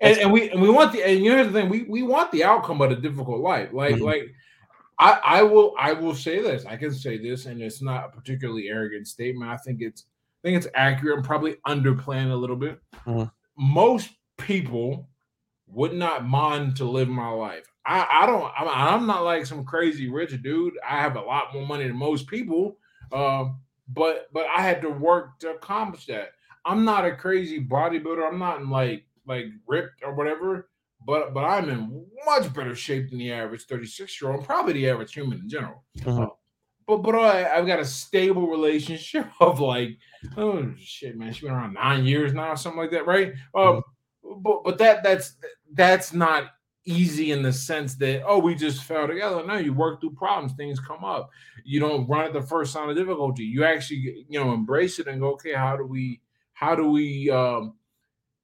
[0.00, 2.30] And, and we and we want the and you here's the thing we we want
[2.32, 4.00] the outcome of a difficult life like Mhm.
[4.02, 4.34] like
[4.98, 6.64] I, I will I will say this.
[6.66, 9.50] I can say this, and it's not a particularly arrogant statement.
[9.50, 10.04] I think it's
[10.42, 12.80] I think it's accurate and probably underplaying a little bit.
[13.06, 13.30] Mhm.
[13.56, 15.08] Most people
[15.68, 17.66] would not mind to live my life.
[17.86, 20.74] I, I don't I'm, I'm not like some crazy rich dude.
[20.88, 22.76] I have a lot more money than most people.
[23.12, 26.30] Um, but but I had to work to accomplish that.
[26.64, 28.26] I'm not a crazy bodybuilder.
[28.26, 30.68] I'm not in like like ripped or whatever
[31.06, 34.88] but but I'm in much better shape than the average 36 year old, probably the
[34.88, 35.84] average human in general.
[35.98, 36.24] Mhm.
[36.24, 36.30] Uh,
[36.86, 39.98] but but I, I've got a stable relationship of like,
[40.36, 43.32] oh shit, man, she's been around nine years now, or something like that, right?
[43.54, 43.80] Uh,
[44.38, 45.36] but but that that's
[45.72, 46.50] that's not
[46.86, 49.44] easy in the sense that oh we just fell together.
[49.46, 51.30] No, you work through problems, things come up.
[51.64, 53.44] You don't run at the first sign of difficulty.
[53.44, 56.20] You actually you know embrace it and go, okay, how do we
[56.52, 57.74] how do we um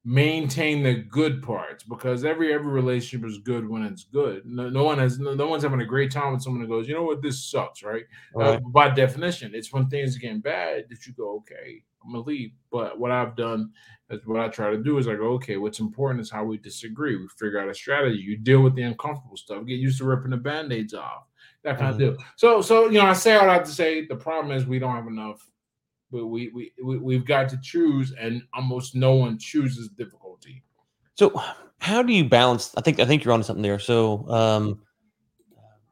[0.04, 4.42] maintain the good parts because every every relationship is good when it's good.
[4.46, 6.94] No, no one has no, no one's having a great time with someone goes, you
[6.94, 8.04] know what, this sucks, right?
[8.38, 12.24] Uh, by definition, it's when things are getting bad that you go, okay, I'm gonna
[12.24, 12.52] leave.
[12.72, 13.72] But what I've done
[14.08, 16.56] is what I try to do is I go, okay, what's important is how we
[16.56, 17.16] disagree.
[17.16, 18.16] We figure out a strategy.
[18.18, 19.66] You deal with the uncomfortable stuff.
[19.66, 21.24] Get used to ripping the band-aids off.
[21.62, 21.92] That kind Mhm.
[21.92, 22.24] of deal.
[22.36, 24.96] So so you know, I say all that to say the problem is we don't
[24.96, 25.46] have enough.
[26.12, 30.62] But we we, we we've got to choose, and almost no one chooses difficulty.
[31.14, 31.40] So,
[31.78, 32.72] how do you balance?
[32.76, 33.78] I think I think you're onto something there.
[33.78, 34.80] So, um,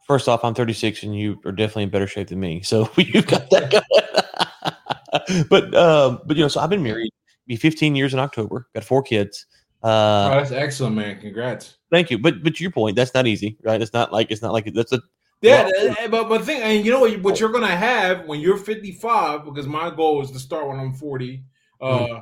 [0.07, 2.63] first off, I'm 36, and you are definitely in better shape than me.
[2.63, 3.71] So you've got that
[5.33, 5.45] going.
[5.49, 7.11] but um, but you know, so I've been married,
[7.47, 8.67] be 15 years in October.
[8.75, 9.47] Got four kids.
[9.83, 11.21] oh, Uh, that's excellent, man!
[11.21, 11.77] Congrats.
[11.93, 12.19] thank you.
[12.19, 13.81] But but to your point, that's not easy, right?
[13.81, 15.01] It's not like it's not like that's a
[15.41, 17.21] Yeah, Well- but but thing, and you know what?
[17.21, 20.93] What you're gonna have when you're 55, because my goal is to start when I'm
[20.95, 21.45] 40.
[21.81, 22.21] Uh,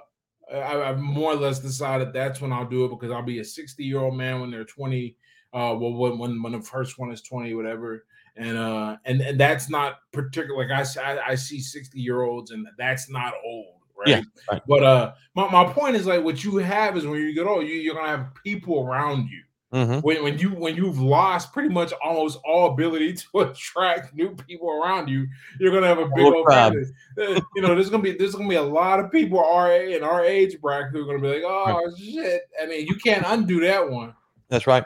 [0.52, 3.44] I, I've more or less decided that's when I'll do it because I'll be a
[3.44, 5.16] 60 year old man when they're 20.
[5.52, 8.04] Uh, well, when when when the first one is 20, whatever.
[8.36, 10.66] And uh, and and that's not particular.
[10.66, 14.08] Like I I see 60 year olds, and that's not old, right?
[14.08, 14.20] Yeah,
[14.52, 14.62] right.
[14.68, 17.66] But uh, my, my point is like what you have is when you get old,
[17.66, 19.42] you, you're gonna have people around you
[19.72, 20.00] Mhm.
[20.02, 24.70] when, when you when you've lost pretty much almost all ability to attract new people
[24.70, 25.26] around you,
[25.58, 26.84] you're gonna have a big old family.
[27.20, 30.04] Uh, You know, there's gonna be there's gonna be a lot of people our in
[30.04, 32.42] our age bracket who are gonna be like, oh shit.
[32.62, 34.14] I mean, you can't undo that one.
[34.48, 34.84] That's right.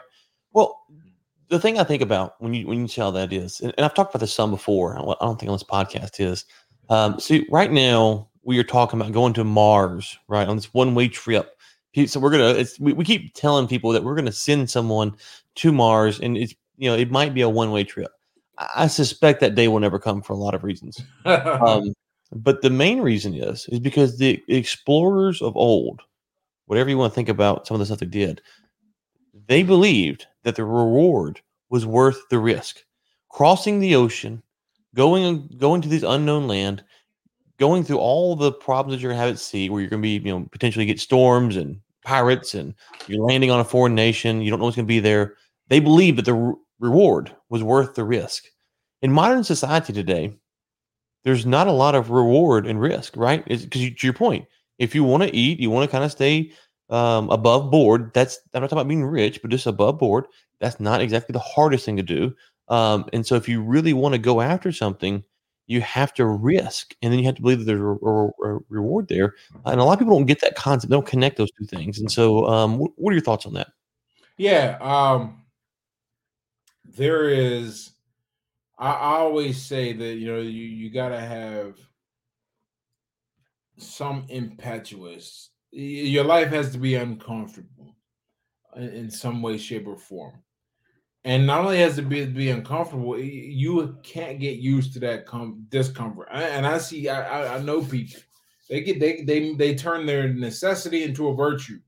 [0.53, 0.79] Well,
[1.49, 3.85] the thing I think about when you when you say all that is, and, and
[3.85, 4.95] I've talked about this some before.
[4.95, 6.45] I don't I don't think on this podcast is.
[6.89, 10.95] Um, see, right now we are talking about going to Mars, right, on this one
[10.95, 11.55] way trip.
[12.05, 12.49] So we're gonna.
[12.49, 15.15] It's we, we keep telling people that we're gonna send someone
[15.55, 18.11] to Mars, and it's you know it might be a one way trip.
[18.57, 21.01] I, I suspect that day will never come for a lot of reasons.
[21.25, 21.93] Um,
[22.31, 26.01] but the main reason is is because the explorers of old,
[26.65, 28.41] whatever you want to think about some of the stuff they did,
[29.47, 32.83] they believed that the reward was worth the risk.
[33.29, 34.43] Crossing the ocean,
[34.95, 36.83] going going to this unknown land,
[37.61, 40.17] going through all the problems that you're gonna have at sea, where you're gonna be,
[40.17, 42.73] you know, potentially get storms and pirates, and
[43.07, 44.41] you're landing on a foreign nation.
[44.41, 45.35] You don't know what's gonna be there.
[45.67, 48.45] They believe that the re- reward was worth the risk.
[49.03, 50.33] In modern society today,
[51.23, 53.45] there's not a lot of reward and risk, right?
[53.45, 54.47] Because to your point,
[54.79, 56.51] if you want to eat, you want to kind of stay
[56.89, 58.11] um, above board.
[58.15, 60.25] That's I'm not talking about being rich, but just above board.
[60.59, 62.35] That's not exactly the hardest thing to do.
[62.69, 65.23] Um, and so, if you really want to go after something,
[65.71, 68.59] you have to risk, and then you have to believe that there's a, a, a
[68.67, 69.35] reward there.
[69.65, 71.99] And a lot of people don't get that concept; they don't connect those two things.
[71.99, 73.69] And so, um, what, what are your thoughts on that?
[74.37, 75.43] Yeah, um,
[76.85, 77.91] there is.
[78.77, 81.77] I, I always say that you know you you got to have
[83.77, 85.51] some impetuous.
[85.71, 87.95] Your life has to be uncomfortable
[88.75, 90.33] in, in some way, shape, or form.
[91.23, 95.65] And not only has to be be uncomfortable, you can't get used to that com-
[95.69, 96.29] discomfort.
[96.31, 98.21] And I see, I, I know people
[98.71, 101.79] they get they they they turn their necessity into a virtue,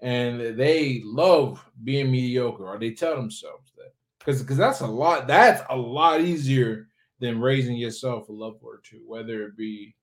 [0.00, 5.26] and they love being mediocre, or they tell themselves that because because that's a lot.
[5.26, 6.86] That's a lot easier
[7.18, 9.94] than raising yourself a level or two, whether it be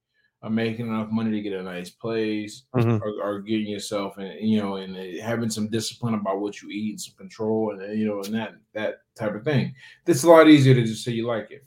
[0.43, 2.99] uh, making enough money to get a nice place, Mhm.
[3.01, 6.91] or, or getting yourself and you know and having some discipline about what you eat
[6.91, 9.73] and some control and you know and that that type of thing.
[10.07, 11.63] It's a lot easier to just say you like it,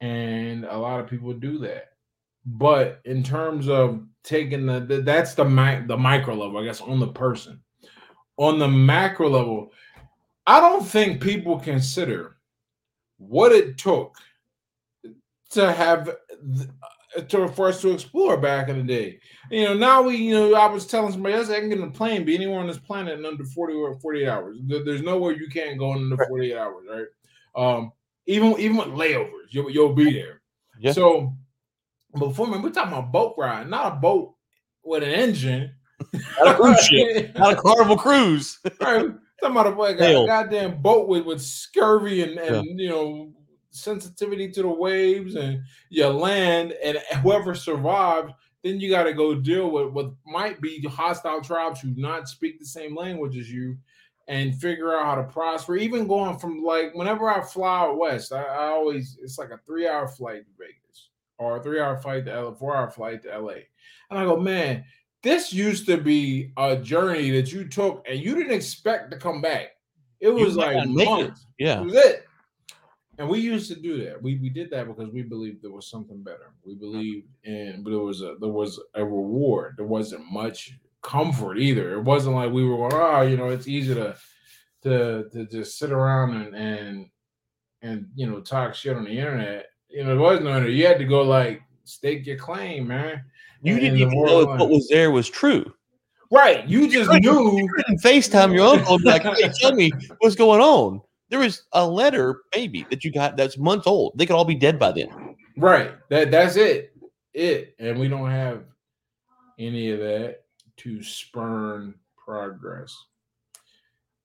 [0.00, 1.92] and a lot of people do that.
[2.44, 6.80] But in terms of taking the, the that's the mic the micro level, I guess,
[6.80, 7.60] on the person.
[8.38, 9.72] On the macro level,
[10.46, 12.36] I don't think people consider
[13.16, 14.14] what it took
[15.50, 16.14] to have
[17.28, 19.18] to for us to explore back in the day.
[19.50, 21.84] You know, now we, you know, I was telling somebody else I can get in
[21.84, 24.56] a plane, be anywhere on this planet in under 40 or 48 hours.
[24.66, 27.06] There- There's nowhere you can't go in under 48 hours, right?
[27.56, 27.92] Um,
[28.26, 30.42] even even with layovers, you'll, you'll be there.
[30.78, 30.92] Yeah.
[30.92, 31.34] So
[32.18, 34.34] before man, we're talking about boat ride, not a boat
[34.84, 35.72] with an engine.
[36.12, 38.58] Not a cruise ship, not a carnival cruise.
[38.80, 39.06] right?
[39.40, 40.26] Talking about a boy, Hell.
[40.26, 43.32] goddamn boat with, with scurvy and, and you know
[43.76, 49.34] sensitivity to the waves and you land and whoever survives, then you got to go
[49.34, 53.76] deal with what might be hostile tribes who not speak the same language as you
[54.28, 55.76] and figure out how to prosper.
[55.76, 59.60] Even going from like whenever I fly out west, I, I always it's like a
[59.66, 63.22] three hour flight to Vegas or a three hour flight to LA, four hour flight
[63.22, 63.58] to LA.
[64.10, 64.84] And I go, man,
[65.22, 69.40] this used to be a journey that you took and you didn't expect to come
[69.40, 69.70] back.
[70.20, 70.88] It was like it.
[70.88, 71.46] months.
[71.58, 71.76] Yeah.
[71.76, 72.25] That was it.
[73.18, 74.22] And we used to do that.
[74.22, 76.52] We we did that because we believed there was something better.
[76.64, 79.74] We believed in but there was a there was a reward.
[79.78, 81.94] There wasn't much comfort either.
[81.94, 84.16] It wasn't like we were going, oh, you know, it's easy to
[84.82, 87.06] to to just sit around and and
[87.82, 89.66] and you know talk shit on the internet.
[89.88, 90.72] You know, there was no internet.
[90.74, 93.24] You had to go like stake your claim, man.
[93.62, 95.72] You in- didn't even know if what was there was true.
[96.30, 96.66] Right.
[96.68, 97.56] You just couldn't- knew.
[97.58, 101.00] You couldn't FaceTime your uncle and like, hey, tell me what's going on.
[101.28, 104.16] There was a letter, maybe, that you got that's months old.
[104.16, 105.36] They could all be dead by then.
[105.56, 105.92] Right.
[106.10, 106.92] That that's it.
[107.34, 107.74] It.
[107.78, 108.64] And we don't have
[109.58, 110.42] any of that
[110.78, 112.96] to spurn progress.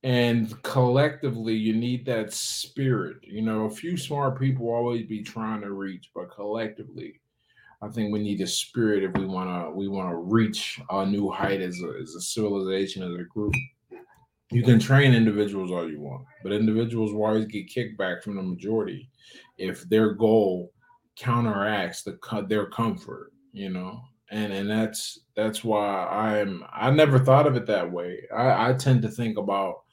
[0.03, 3.17] And collectively, you need that spirit.
[3.21, 7.21] You know, a few smart people always be trying to reach, but collectively,
[7.83, 11.05] I think we need a spirit if we want to we want to reach a
[11.05, 13.53] new height as a, as a civilization as a group.
[14.51, 18.43] You can train individuals all you want, but individuals will always get kickback from the
[18.43, 19.09] majority
[19.57, 20.73] if their goal
[21.15, 23.31] counteracts the their comfort.
[23.53, 28.23] You know, and and that's that's why I'm I never thought of it that way.
[28.35, 29.83] I, I tend to think about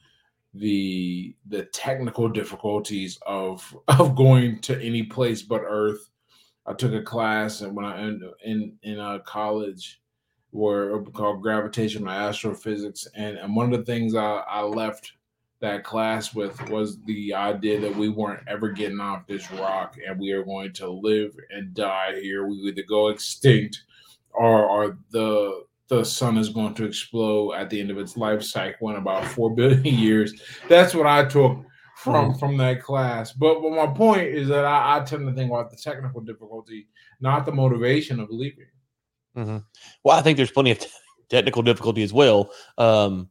[0.53, 6.09] the the technical difficulties of of going to any place but Earth.
[6.65, 10.01] I took a class and when I in in, in uh, college
[10.51, 15.13] were uh, called gravitational astrophysics, and, and one of the things I, I left
[15.61, 20.19] that class with was the idea that we weren't ever getting off this rock and
[20.19, 22.47] we are going to live and die here.
[22.47, 23.83] We either go extinct
[24.31, 28.43] or, or the the sun is going to explode at the end of its life
[28.43, 30.39] cycle in about four billion years.
[30.67, 32.37] That's what I took from hmm.
[32.37, 33.33] from that class.
[33.33, 36.87] But but my point is that I, I tend to think about the technical difficulty,
[37.19, 38.67] not the motivation of leaving.
[40.03, 40.89] Well, I think there's plenty of t-
[41.29, 42.51] technical difficulty as well.
[42.77, 43.29] Um,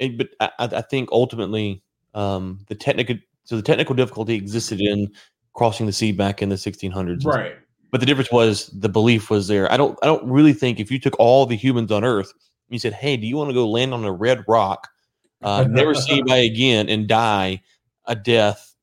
[0.00, 1.82] and, but I, I think ultimately
[2.14, 5.12] um, the technical so the technical difficulty existed in
[5.52, 7.24] crossing the sea back in the 1600s.
[7.24, 7.54] Right.
[7.90, 9.70] But the difference was the belief was there.
[9.70, 12.74] I don't I don't really think if you took all the humans on Earth, and
[12.74, 14.88] you said, "Hey, do you want to go land on a red rock,
[15.42, 17.62] uh, never see anybody again, and die
[18.06, 18.74] a death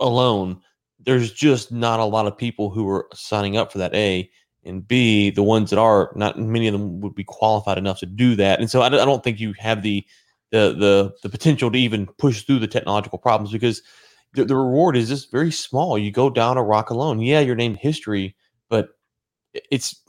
[0.00, 0.60] alone?"
[1.06, 3.94] there's just not a lot of people who are signing up for that.
[3.94, 4.28] A
[4.66, 8.06] and B, the ones that are not many of them would be qualified enough to
[8.06, 8.60] do that.
[8.60, 10.04] And so I, I don't think you have the
[10.50, 13.82] the the the potential to even push through the technological problems because
[14.34, 15.98] the, the reward is just very small.
[15.98, 17.20] You go down a rock alone.
[17.20, 18.36] Yeah, you're named history,
[18.68, 18.90] but
[19.70, 20.00] it's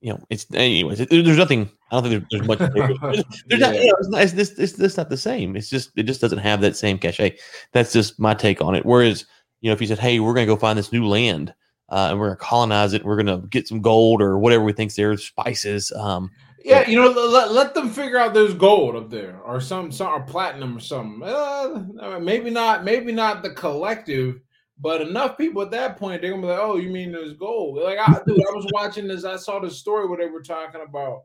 [0.00, 1.00] you know it's anyways.
[1.00, 1.70] It, there's nothing.
[1.90, 2.58] I don't think there's, there's much.
[2.74, 3.66] There's, there's yeah.
[3.66, 3.74] not.
[3.74, 5.54] You know, it's, not it's, this it's, it's not the same.
[5.54, 7.38] It's just it just doesn't have that same cachet.
[7.72, 8.84] That's just my take on it.
[8.84, 9.26] Whereas
[9.60, 11.54] you know if you said, hey, we're gonna go find this new land.
[11.88, 13.04] Uh, and we're gonna colonize it.
[13.04, 15.92] We're gonna get some gold or whatever we think's there, spices.
[15.92, 16.30] Um,
[16.64, 20.08] yeah, you know, let, let them figure out there's gold up there or some, some
[20.08, 21.22] or platinum or something.
[21.22, 24.40] Uh, maybe not, maybe not the collective,
[24.80, 27.78] but enough people at that point they're gonna be like, "Oh, you mean there's gold?"
[27.78, 29.24] Like, I, dude, I was watching this.
[29.24, 31.24] I saw the story where they were talking about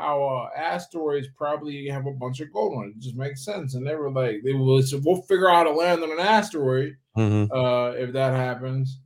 [0.00, 2.96] how uh, asteroids probably have a bunch of gold on it.
[2.96, 3.74] It just makes sense.
[3.74, 6.96] And they were like, they will, we'll figure out how to land on an asteroid
[7.16, 7.52] mm-hmm.
[7.52, 9.00] uh, if that happens.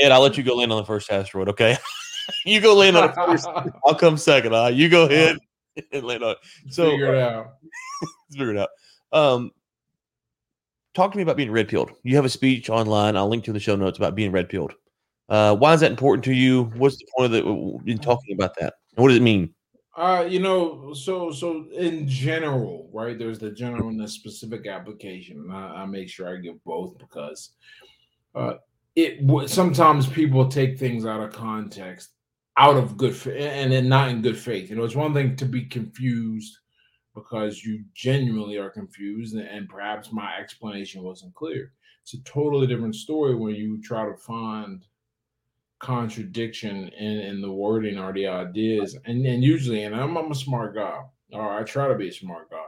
[0.00, 1.76] Ed, I'll let you go land on the first asteroid, okay?
[2.44, 3.46] you go land on it first.
[3.86, 4.54] I'll come second.
[4.54, 5.38] Uh, you go ahead
[5.92, 6.38] and land on it.
[6.70, 7.46] So figure it out.
[8.30, 8.68] figure it out.
[9.12, 9.50] Um,
[10.94, 11.92] talk to me about being red pilled.
[12.02, 13.16] You have a speech online.
[13.16, 14.74] I'll link to in the show notes about being red pilled.
[15.28, 16.64] Uh, why is that important to you?
[16.76, 18.74] What's the point of the, in talking about that?
[18.96, 19.54] And what does it mean?
[19.96, 23.18] Uh, you know, so so in general, right?
[23.18, 25.50] There's the general and the specific application.
[25.52, 27.50] I, I make sure I give both because
[28.34, 28.54] uh,
[29.04, 32.10] it sometimes people take things out of context
[32.56, 34.68] out of good and then not in good faith.
[34.68, 36.58] You know it's one thing to be confused
[37.14, 41.72] because you genuinely are confused and, and perhaps my explanation wasn't clear.
[42.02, 44.84] It's a totally different story when you try to find
[45.80, 48.96] contradiction in, in the wording or the ideas.
[49.06, 51.00] And then usually and I'm, I'm a smart guy
[51.32, 52.58] or i try to be a smart guy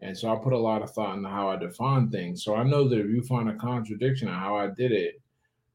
[0.00, 2.42] and so i put a lot of thought into how i define things.
[2.42, 5.20] So i know that if you find a contradiction in how i did it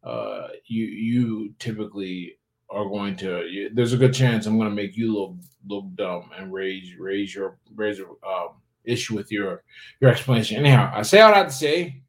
[0.03, 2.37] uh, you you typically
[2.69, 3.45] are going to.
[3.47, 5.35] You, there's a good chance I'm going to make you look
[5.67, 8.49] look dumb and raise raise your raise your um,
[8.83, 9.63] issue with your
[9.99, 10.57] your explanation.
[10.57, 12.01] Anyhow, I say all that to say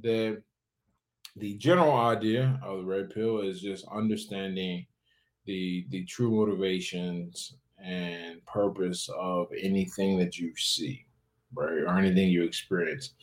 [0.00, 0.42] that
[1.36, 4.86] the general idea of the red pill is just understanding
[5.46, 11.04] the the true motivations and purpose of anything that you see
[11.54, 13.14] right, or anything you experience.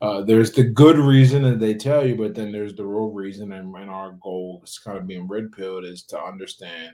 [0.00, 3.52] Uh, there's the good reason that they tell you, but then there's the real reason.
[3.52, 6.92] And, and our goal is kind of being red pilled is to understand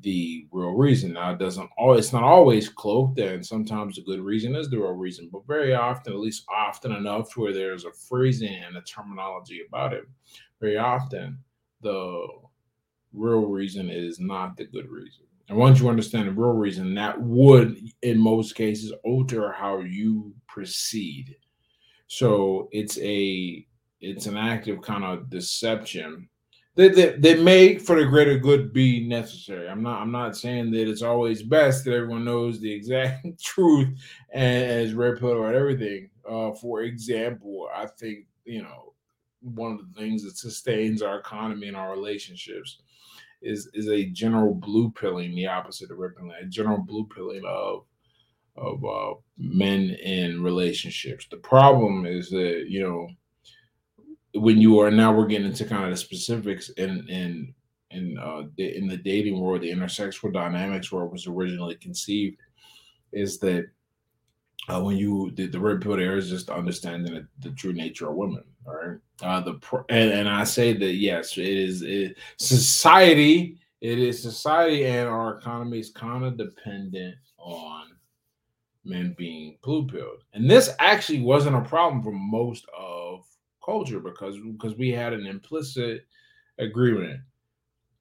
[0.00, 1.12] the real reason.
[1.12, 4.78] Now, it doesn't always, it's not always cloaked, and sometimes the good reason is the
[4.78, 8.82] real reason, but very often, at least often enough, where there's a phrasing and a
[8.82, 10.04] terminology about it.
[10.60, 11.38] Very often,
[11.80, 12.26] the
[13.12, 15.26] real reason is not the good reason.
[15.48, 20.34] And once you understand the real reason, that would, in most cases, alter how you
[20.48, 21.36] proceed.
[22.06, 23.66] So it's a
[24.00, 26.28] it's an active kind of deception
[26.76, 29.68] that, that, that may, for the greater good, be necessary.
[29.68, 33.96] I'm not I'm not saying that it's always best that everyone knows the exact truth
[34.32, 36.10] and as red pill about everything.
[36.28, 38.94] Uh, for example, I think you know
[39.40, 42.78] one of the things that sustains our economy and our relationships
[43.44, 47.42] is is a general blue pilling, the opposite of red pilling, a general blue pilling
[47.46, 47.84] of
[48.56, 51.26] of uh, men in relationships.
[51.30, 53.08] The problem is that you know
[54.40, 57.54] when you are now we're getting into kind of the specifics in in
[57.90, 62.38] in uh, in the dating world, the intersexual dynamics where it was originally conceived,
[63.12, 63.66] is that
[64.68, 68.08] uh, when you the, the red pill there is just understanding the, the, true nature
[68.08, 68.98] of women all right?
[69.22, 74.86] Uh the and, and i say that yes it is it, society it is society
[74.86, 77.88] and our economy is kind of dependent on
[78.84, 83.24] men being blue pilled and this actually wasn't a problem for most of
[83.64, 86.06] culture because because we had an implicit
[86.58, 87.20] agreement.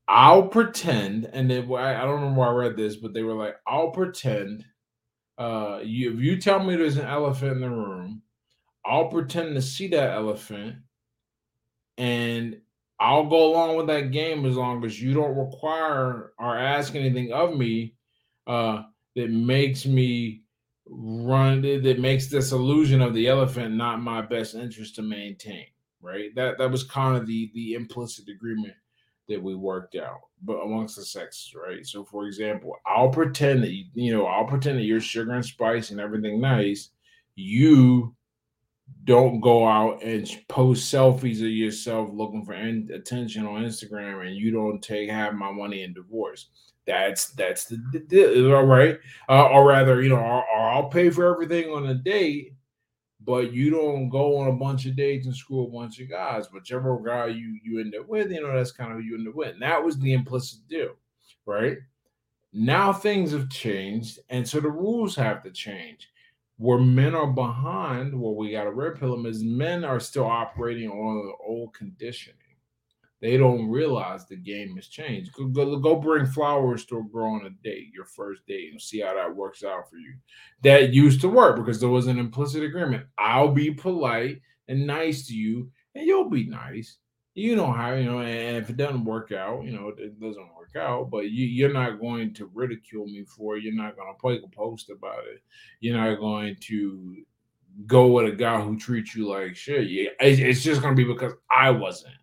[0.07, 3.55] I'll pretend and then i don't remember where i read this but they were like
[3.65, 4.65] i'll pretend
[5.37, 8.21] uh, you, if you tell me there's an elephant in the room,
[8.85, 10.77] I'll pretend to see that elephant
[11.97, 12.59] and
[12.99, 17.31] I'll go along with that game as long as you don't require or ask anything
[17.31, 17.95] of me
[18.47, 18.83] uh,
[19.15, 20.43] that makes me
[20.85, 25.65] run that makes this illusion of the elephant not my best interest to maintain
[26.03, 26.35] right?
[26.35, 28.75] That that was kind of the the implicit agreement
[29.29, 31.85] that we worked out, but amongst the sexes, right?
[31.85, 35.45] So, for example, I'll pretend that you, you know, I'll pretend that you're sugar and
[35.45, 36.89] spice and everything nice.
[37.35, 38.15] You
[39.05, 44.51] don't go out and post selfies of yourself looking for attention on Instagram, and you
[44.51, 46.49] don't take half my money in divorce.
[46.85, 47.77] That's that's the,
[48.09, 48.99] the all right,
[49.29, 52.52] uh, or rather, you know, or, or I'll pay for everything on a date,
[53.25, 56.51] but you don't go on a bunch of dates and screw a bunch of guys.
[56.51, 59.27] Whichever guy you you end up with, you know, that's kind of who you end
[59.27, 59.53] up with.
[59.53, 60.95] And that was the implicit deal,
[61.45, 61.77] right?
[62.51, 66.09] Now things have changed, and so the rules have to change.
[66.57, 70.89] Where men are behind, where we got a red pill is men are still operating
[70.89, 72.37] on the old conditioning.
[73.23, 75.31] They don't realize the game has changed.
[75.31, 78.81] Go, go, go bring flowers to a girl on a date, your first date, and
[78.81, 80.13] see how that works out for you.
[80.63, 83.05] That used to work because there was an implicit agreement.
[83.17, 86.97] I'll be polite and nice to you, and you'll be nice.
[87.33, 90.55] You know how, you know, and if it doesn't work out, you know, it doesn't
[90.57, 93.63] work out, but you, you're not going to ridicule me for it.
[93.63, 95.41] You're not going to make a post about it.
[95.79, 97.23] You're not going to
[97.87, 99.89] go with a guy who treats you like shit.
[99.89, 102.15] Yeah, it's just going to be because I wasn't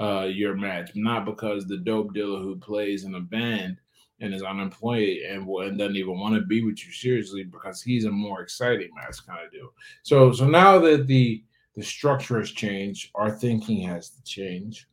[0.00, 3.76] uh, your match, not because the dope dealer who plays in a band
[4.20, 8.04] and is unemployed and, and doesn't even want to be with you seriously because he's
[8.04, 9.72] a more exciting match kind of deal.
[10.02, 11.42] So so now that the
[11.74, 14.88] the structure has changed, our thinking has to change.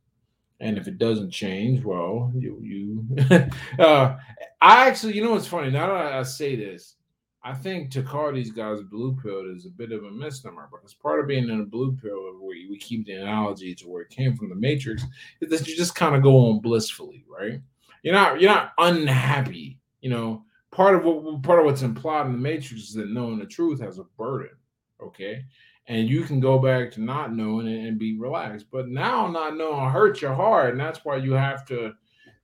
[0.61, 3.05] And if it doesn't change, well, you you
[3.79, 4.17] uh
[4.61, 5.71] I actually, you know what's funny?
[5.71, 6.95] Now that I say this,
[7.43, 10.93] I think to call these guys blue pill is a bit of a misnomer because
[10.93, 14.09] part of being in a blue pill, where we keep the analogy to where it
[14.09, 15.03] came from the Matrix,
[15.39, 17.61] is that you just kind of go on blissfully, right?
[18.03, 20.43] You're not you're not unhappy, you know.
[20.71, 23.79] Part of what part of what's implied in the Matrix is that knowing the truth
[23.81, 24.55] has a burden,
[25.01, 25.43] okay?
[25.87, 29.57] And you can go back to not knowing it and be relaxed, but now not
[29.57, 31.93] knowing hurts your heart, and that's why you have to.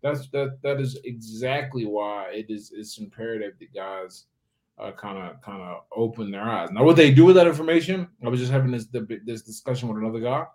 [0.01, 4.25] That's that that is exactly why it is it's imperative that guys
[4.91, 6.69] kind of kind of open their eyes.
[6.71, 8.87] Now, what they do with that information, I was just having this
[9.25, 10.45] this discussion with another guy.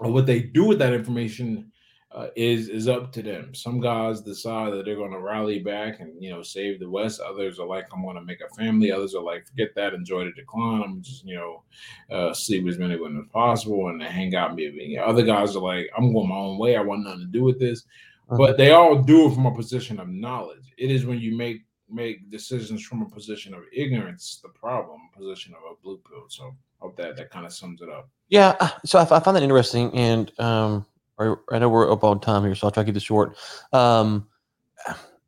[0.00, 1.72] What they do with that information
[2.10, 3.54] uh, is is up to them.
[3.54, 7.20] Some guys decide that they're going to rally back and you know save the West.
[7.20, 8.90] Others are like, I'm going to make a family.
[8.90, 10.82] Others are like, forget that, enjoy the decline.
[10.82, 11.64] I'm just you know
[12.10, 14.54] uh, sleep as many women as possible and hang out.
[14.54, 16.76] Maybe other guys are like, I'm going my own way.
[16.76, 17.84] I want nothing to do with this.
[18.30, 18.38] Uh-huh.
[18.38, 20.72] But they all do it from a position of knowledge.
[20.78, 25.54] It is when you make make decisions from a position of ignorance the problem position
[25.54, 26.24] of a blue pill.
[26.28, 28.08] So hope that that kind of sums it up.
[28.28, 30.86] Yeah uh, so i, I find that interesting and um
[31.18, 33.36] i know we're up on time here so i'll try to keep this short.
[33.72, 34.26] Um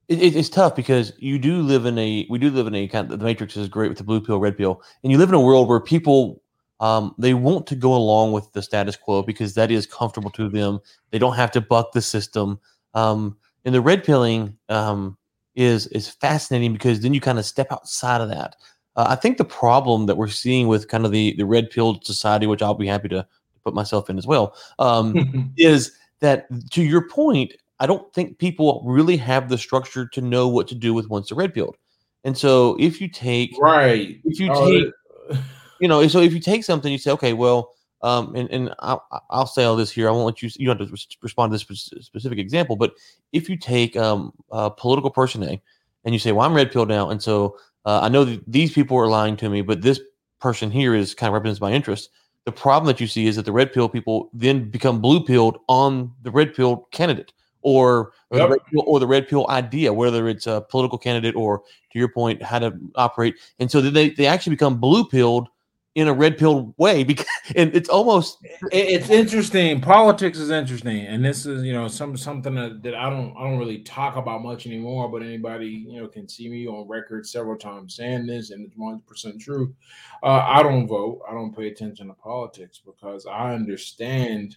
[0.08, 3.10] it, it's tough because you do live in a we do live in a kind
[3.10, 5.34] of the matrix is great with the blue pill red pill and you live in
[5.34, 6.42] a world where people
[6.80, 10.48] um, they want to go along with the status quo because that is comfortable to
[10.48, 10.80] them.
[11.10, 12.58] They don't have to buck the system.
[12.94, 15.16] Um, in the red pilling um,
[15.54, 18.56] is is fascinating because then you kind of step outside of that.
[18.96, 22.00] Uh, I think the problem that we're seeing with kind of the the red pill
[22.02, 23.26] society, which I'll be happy to
[23.64, 28.82] put myself in as well, um, is that to your point, I don't think people
[28.84, 31.76] really have the structure to know what to do with once they're red pilled.
[32.24, 35.38] And so if you take right, if you take,
[35.80, 37.72] you know, so if you take something, you say, okay, well,
[38.02, 40.08] um, and and I'll, I'll say all this here.
[40.08, 40.50] I won't let you.
[40.56, 42.94] You don't have to respond to this specific example, but
[43.32, 45.60] if you take um, a political person A,
[46.04, 48.72] and you say, "Well, I'm red pill now," and so uh, I know that these
[48.72, 50.00] people are lying to me, but this
[50.40, 52.10] person here is kind of represents my interest.
[52.46, 55.58] The problem that you see is that the red pill people then become blue pilled
[55.68, 58.48] on the red pill candidate, or or, yep.
[58.48, 61.58] the red pill, or the red pill idea, whether it's a political candidate or,
[61.92, 63.34] to your point, how to operate.
[63.58, 65.48] And so they they actually become blue pilled
[65.96, 67.26] in a red pill way because
[67.56, 68.38] and it's almost
[68.72, 69.80] it's interesting.
[69.80, 73.58] Politics is interesting and this is you know some something that, i don't i don't
[73.58, 77.56] really talk about much anymore but anybody you know can see me on record several
[77.56, 79.74] times saying this and it's 100% true.
[80.22, 81.20] Uh, i don't vote.
[81.28, 84.56] I don't pay attention to politics because i understand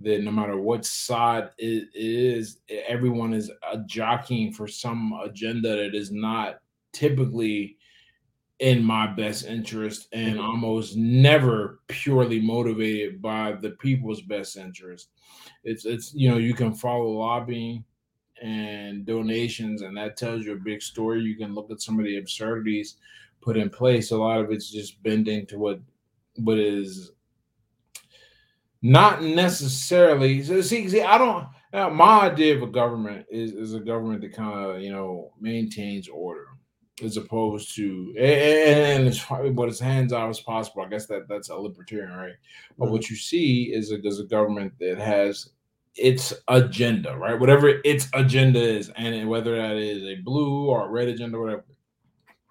[0.00, 2.58] that no matter what side it is
[2.88, 3.50] everyone is
[3.86, 6.60] jockeying for some agenda that is not
[6.92, 7.76] typically
[8.60, 10.44] in my best interest and mm-hmm.
[10.44, 15.08] almost never purely motivated by the people's best interest.
[15.64, 17.84] It's it's you know you can follow lobbying
[18.42, 21.22] and donations and that tells you a big story.
[21.22, 22.96] You can look at some of the absurdities
[23.40, 24.10] put in place.
[24.10, 25.80] A lot of it's just bending to what
[26.36, 27.12] what is
[28.82, 31.46] not necessarily so see, see I don't
[31.94, 36.08] my idea of a government is, is a government that kind of you know maintains
[36.08, 36.48] order
[37.02, 40.82] as opposed to and, it's but as hands off as possible.
[40.82, 42.34] I guess that that's a libertarian, right?
[42.78, 42.92] But mm-hmm.
[42.92, 45.50] what you see is that there's a government that has
[45.96, 47.38] its agenda, right?
[47.38, 51.64] Whatever its agenda is, and whether that is a blue or a red agenda, whatever,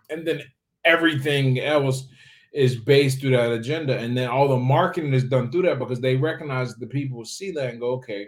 [0.10, 0.42] and then
[0.84, 2.08] everything else
[2.54, 6.00] is based through that agenda, and then all the marketing is done through that because
[6.00, 8.28] they recognize the people see that and go, okay,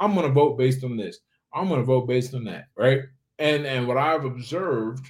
[0.00, 1.18] I'm going to vote based on this.
[1.54, 3.02] I'm going to vote based on that, right?
[3.38, 5.06] And and what I've observed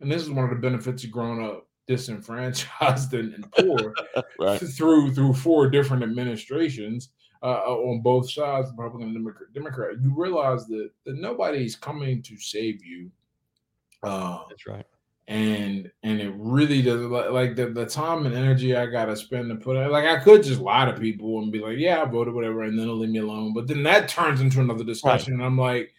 [0.00, 3.94] and this is one of the benefits of growing up disenfranchised and, and poor
[4.38, 4.60] right.
[4.60, 7.10] through through four different administrations
[7.42, 12.36] uh, on both sides, Republican and Democrat, Democrat, you realize that, that nobody's coming to
[12.36, 13.10] save you.
[14.02, 14.84] Uh, That's right.
[15.28, 19.56] and and it really does like, the, the time and energy I gotta spend to
[19.56, 22.34] put it like I could just lie to people and be like, yeah, I voted
[22.34, 23.54] whatever, and then they'll leave me alone.
[23.54, 25.92] But then that turns into another discussion, and I'm like,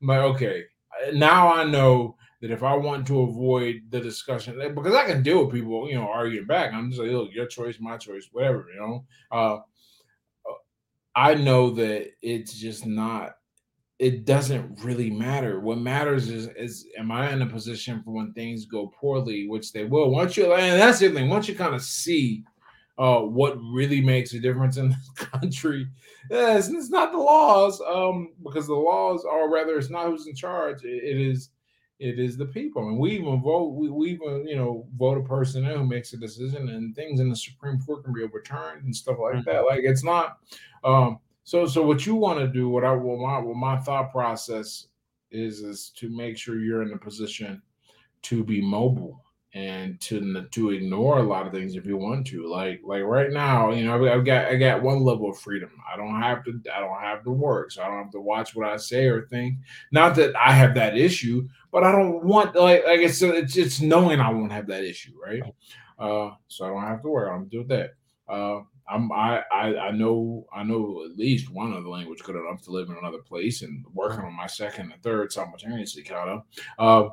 [0.00, 0.64] I'm like, okay,
[1.12, 5.42] now I know that if I want to avoid the discussion, because I can deal
[5.42, 8.66] with people, you know, arguing back, I'm just like, look, your choice, my choice, whatever,
[8.70, 9.04] you know.
[9.32, 9.60] Uh,
[11.16, 13.36] I know that it's just not
[13.98, 15.58] it doesn't really matter.
[15.58, 19.72] What matters is is am I in a position for when things go poorly, which
[19.72, 20.10] they will.
[20.10, 22.44] Once you and that's the thing, once you kind of see
[22.98, 25.86] uh what really makes a difference in this country,
[26.30, 30.26] yeah, it's, it's, not the laws, um, because the laws are rather it's not who's
[30.26, 31.48] in charge, it, it is
[31.98, 32.88] it is the people.
[32.88, 36.12] And we even vote, we, we even, you know, vote a person in who makes
[36.12, 39.50] a decision and things in the Supreme Court can be overturned and stuff like mm-hmm.
[39.50, 39.64] that.
[39.64, 40.38] Like it's not
[40.82, 44.10] um so so what you want to do, what I what my what my thought
[44.10, 44.88] process
[45.30, 47.62] is is to make sure you're in a position
[48.22, 49.22] to be mobile
[49.54, 52.48] and to to ignore a lot of things if you want to.
[52.48, 55.70] Like like right now, you know, I've got I got one level of freedom.
[55.90, 58.56] I don't have to I don't have to work, so I don't have to watch
[58.56, 59.58] what I say or think.
[59.92, 63.80] Not that I have that issue, but I don't want like like it's it's it's
[63.80, 65.42] knowing I won't have that issue, right?
[65.98, 67.30] Uh, so I don't have to worry.
[67.30, 67.90] I'm do that.
[68.28, 72.62] Uh, I'm I, I I know I know at least one other language good enough
[72.62, 76.42] to live in another place and working on my second and third simultaneously, kind of.
[76.76, 77.10] Uh,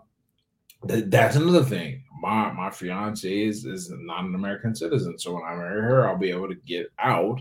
[0.88, 2.04] th- that's another thing.
[2.22, 6.18] My my fiance is is not an American citizen, so when I marry her, I'll
[6.18, 7.40] be able to get out.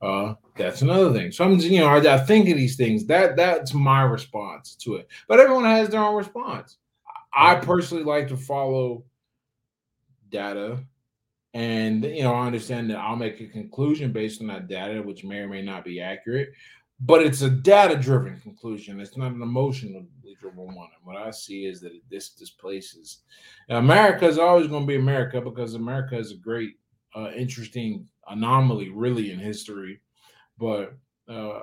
[0.00, 1.30] Uh, that's another thing.
[1.30, 3.06] So I'm, you know, I, I think of these things.
[3.06, 5.08] That that's my response to it.
[5.28, 6.76] But everyone has their own response.
[7.34, 9.04] I personally like to follow
[10.30, 10.78] data
[11.54, 15.24] and you know, I understand that I'll make a conclusion based on that data, which
[15.24, 16.52] may or may not be accurate,
[17.04, 19.00] but it's a data-driven conclusion.
[19.00, 20.06] It's not an emotionally
[20.40, 20.88] driven one.
[20.96, 23.22] And what I see is that this displaces
[23.68, 26.78] America is always going to be America because America is a great,
[27.14, 30.00] uh, interesting anomaly, really, in history.
[30.58, 30.94] But
[31.28, 31.60] uh,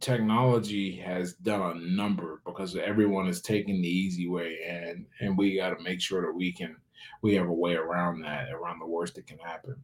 [0.00, 5.56] technology has done a number because everyone is taking the easy way, and and we
[5.56, 6.76] got to make sure that we can
[7.22, 9.76] we have a way around that, around the worst that can happen.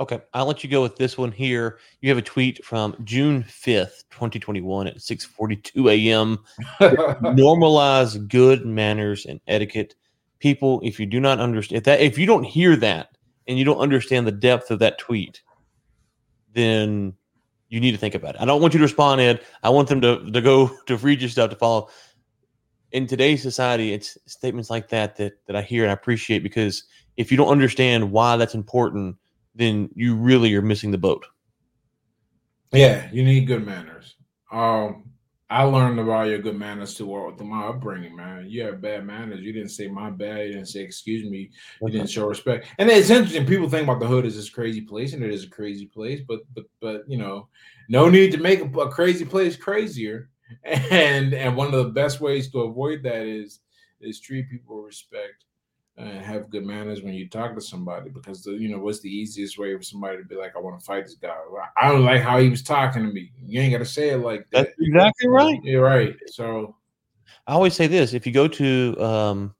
[0.00, 1.78] Okay, I'll let you go with this one here.
[2.00, 6.38] You have a tweet from June 5th, 2021 at 6:42 a.m.
[6.80, 9.94] Normalize good manners and etiquette.
[10.38, 13.16] People, if you do not understand if that if you don't hear that
[13.46, 15.42] and you don't understand the depth of that tweet,
[16.54, 17.12] then
[17.68, 18.40] you need to think about it.
[18.40, 19.42] I don't want you to respond, Ed.
[19.62, 21.90] I want them to, to go to read your stuff to follow
[22.92, 26.84] in today's society, it's statements like that that that I hear and I appreciate because
[27.16, 29.16] if you don't understand why that's important,
[29.54, 31.24] then you really are missing the boat.
[32.72, 34.14] Yeah, you need good manners.
[34.50, 35.10] Um,
[35.50, 38.46] I learned about your good manners through, through my upbringing, man.
[38.48, 39.40] You have bad manners.
[39.40, 40.46] You didn't say my bad.
[40.46, 41.50] You didn't say excuse me.
[41.82, 42.68] You didn't show respect.
[42.78, 43.44] And it's interesting.
[43.44, 46.22] People think about the hood as this crazy place, and it is a crazy place.
[46.26, 47.48] But but but you know,
[47.90, 50.30] no need to make a, a crazy place crazier
[50.64, 53.60] and and one of the best ways to avoid that is
[54.00, 55.44] is treat people with respect
[55.96, 59.14] and have good manners when you talk to somebody because the, you know what's the
[59.14, 61.34] easiest way for somebody to be like I want to fight this guy.
[61.76, 63.30] I don't like how he was talking to me.
[63.44, 64.68] You ain't got to say it like that.
[64.68, 65.62] that's exactly right.
[65.62, 66.16] you're right.
[66.26, 66.76] So
[67.46, 69.54] I always say this if you go to um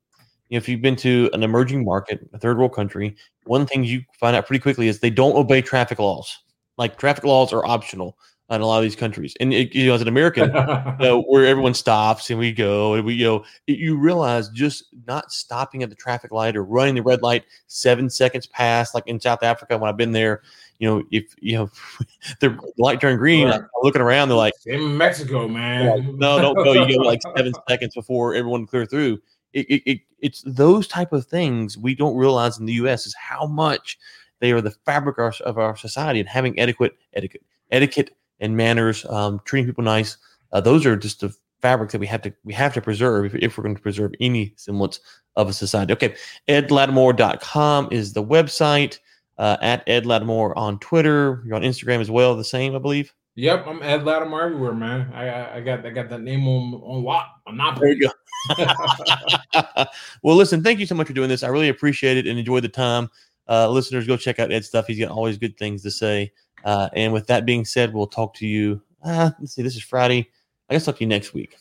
[0.49, 3.15] if you've been to an emerging market a third world country
[3.45, 6.39] one thing you find out pretty quickly is they don't obey traffic laws.
[6.77, 8.17] Like traffic laws are optional
[8.55, 9.35] in a lot of these countries.
[9.39, 10.45] And it, you know, as an American,
[10.99, 15.31] you know, where everyone stops and we go and we go, you realize just not
[15.31, 19.19] stopping at the traffic light or running the red light seven seconds past, like in
[19.19, 20.41] South Africa when I've been there.
[20.79, 21.71] You know, if you know
[22.41, 23.61] the light turned green, right.
[23.83, 26.73] looking around, they're like, "In Mexico, man." no, don't go.
[26.73, 29.21] You go like seven seconds before everyone clear through.
[29.53, 33.05] It, it, it, it's those type of things we don't realize in the U.S.
[33.05, 33.99] is how much
[34.39, 38.57] they are the fabric of our, of our society and having etiquette, etiquette, etiquette and
[38.57, 40.17] manners, um, treating people nice.
[40.51, 43.35] Uh, those are just the fabric that we have to we have to preserve if,
[43.35, 44.99] if we're going to preserve any semblance
[45.35, 45.93] of a society.
[45.93, 46.15] Okay,
[46.47, 48.99] edlatimore.com is the website.
[49.39, 51.41] Uh, at Ed Latimore on Twitter.
[51.43, 53.11] You're on Instagram as well, the same, I believe.
[53.35, 55.11] Yep, I'm Ed Latimore everywhere, man.
[55.11, 57.41] I I got I got that name on on lock.
[57.47, 57.79] I'm not.
[57.79, 58.11] There you go.
[60.23, 61.41] well, listen, thank you so much for doing this.
[61.41, 63.09] I really appreciate it and enjoy the time.
[63.49, 64.85] Uh, listeners, go check out Ed's stuff.
[64.85, 66.31] He's got always good things to say.
[66.63, 68.81] Uh, and with that being said, we'll talk to you.
[69.03, 70.29] Uh, let's see, this is Friday.
[70.69, 71.57] I guess talk to you next week.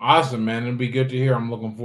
[0.00, 0.62] Awesome, man.
[0.62, 1.34] It'll be good to hear.
[1.34, 1.78] I'm looking forward.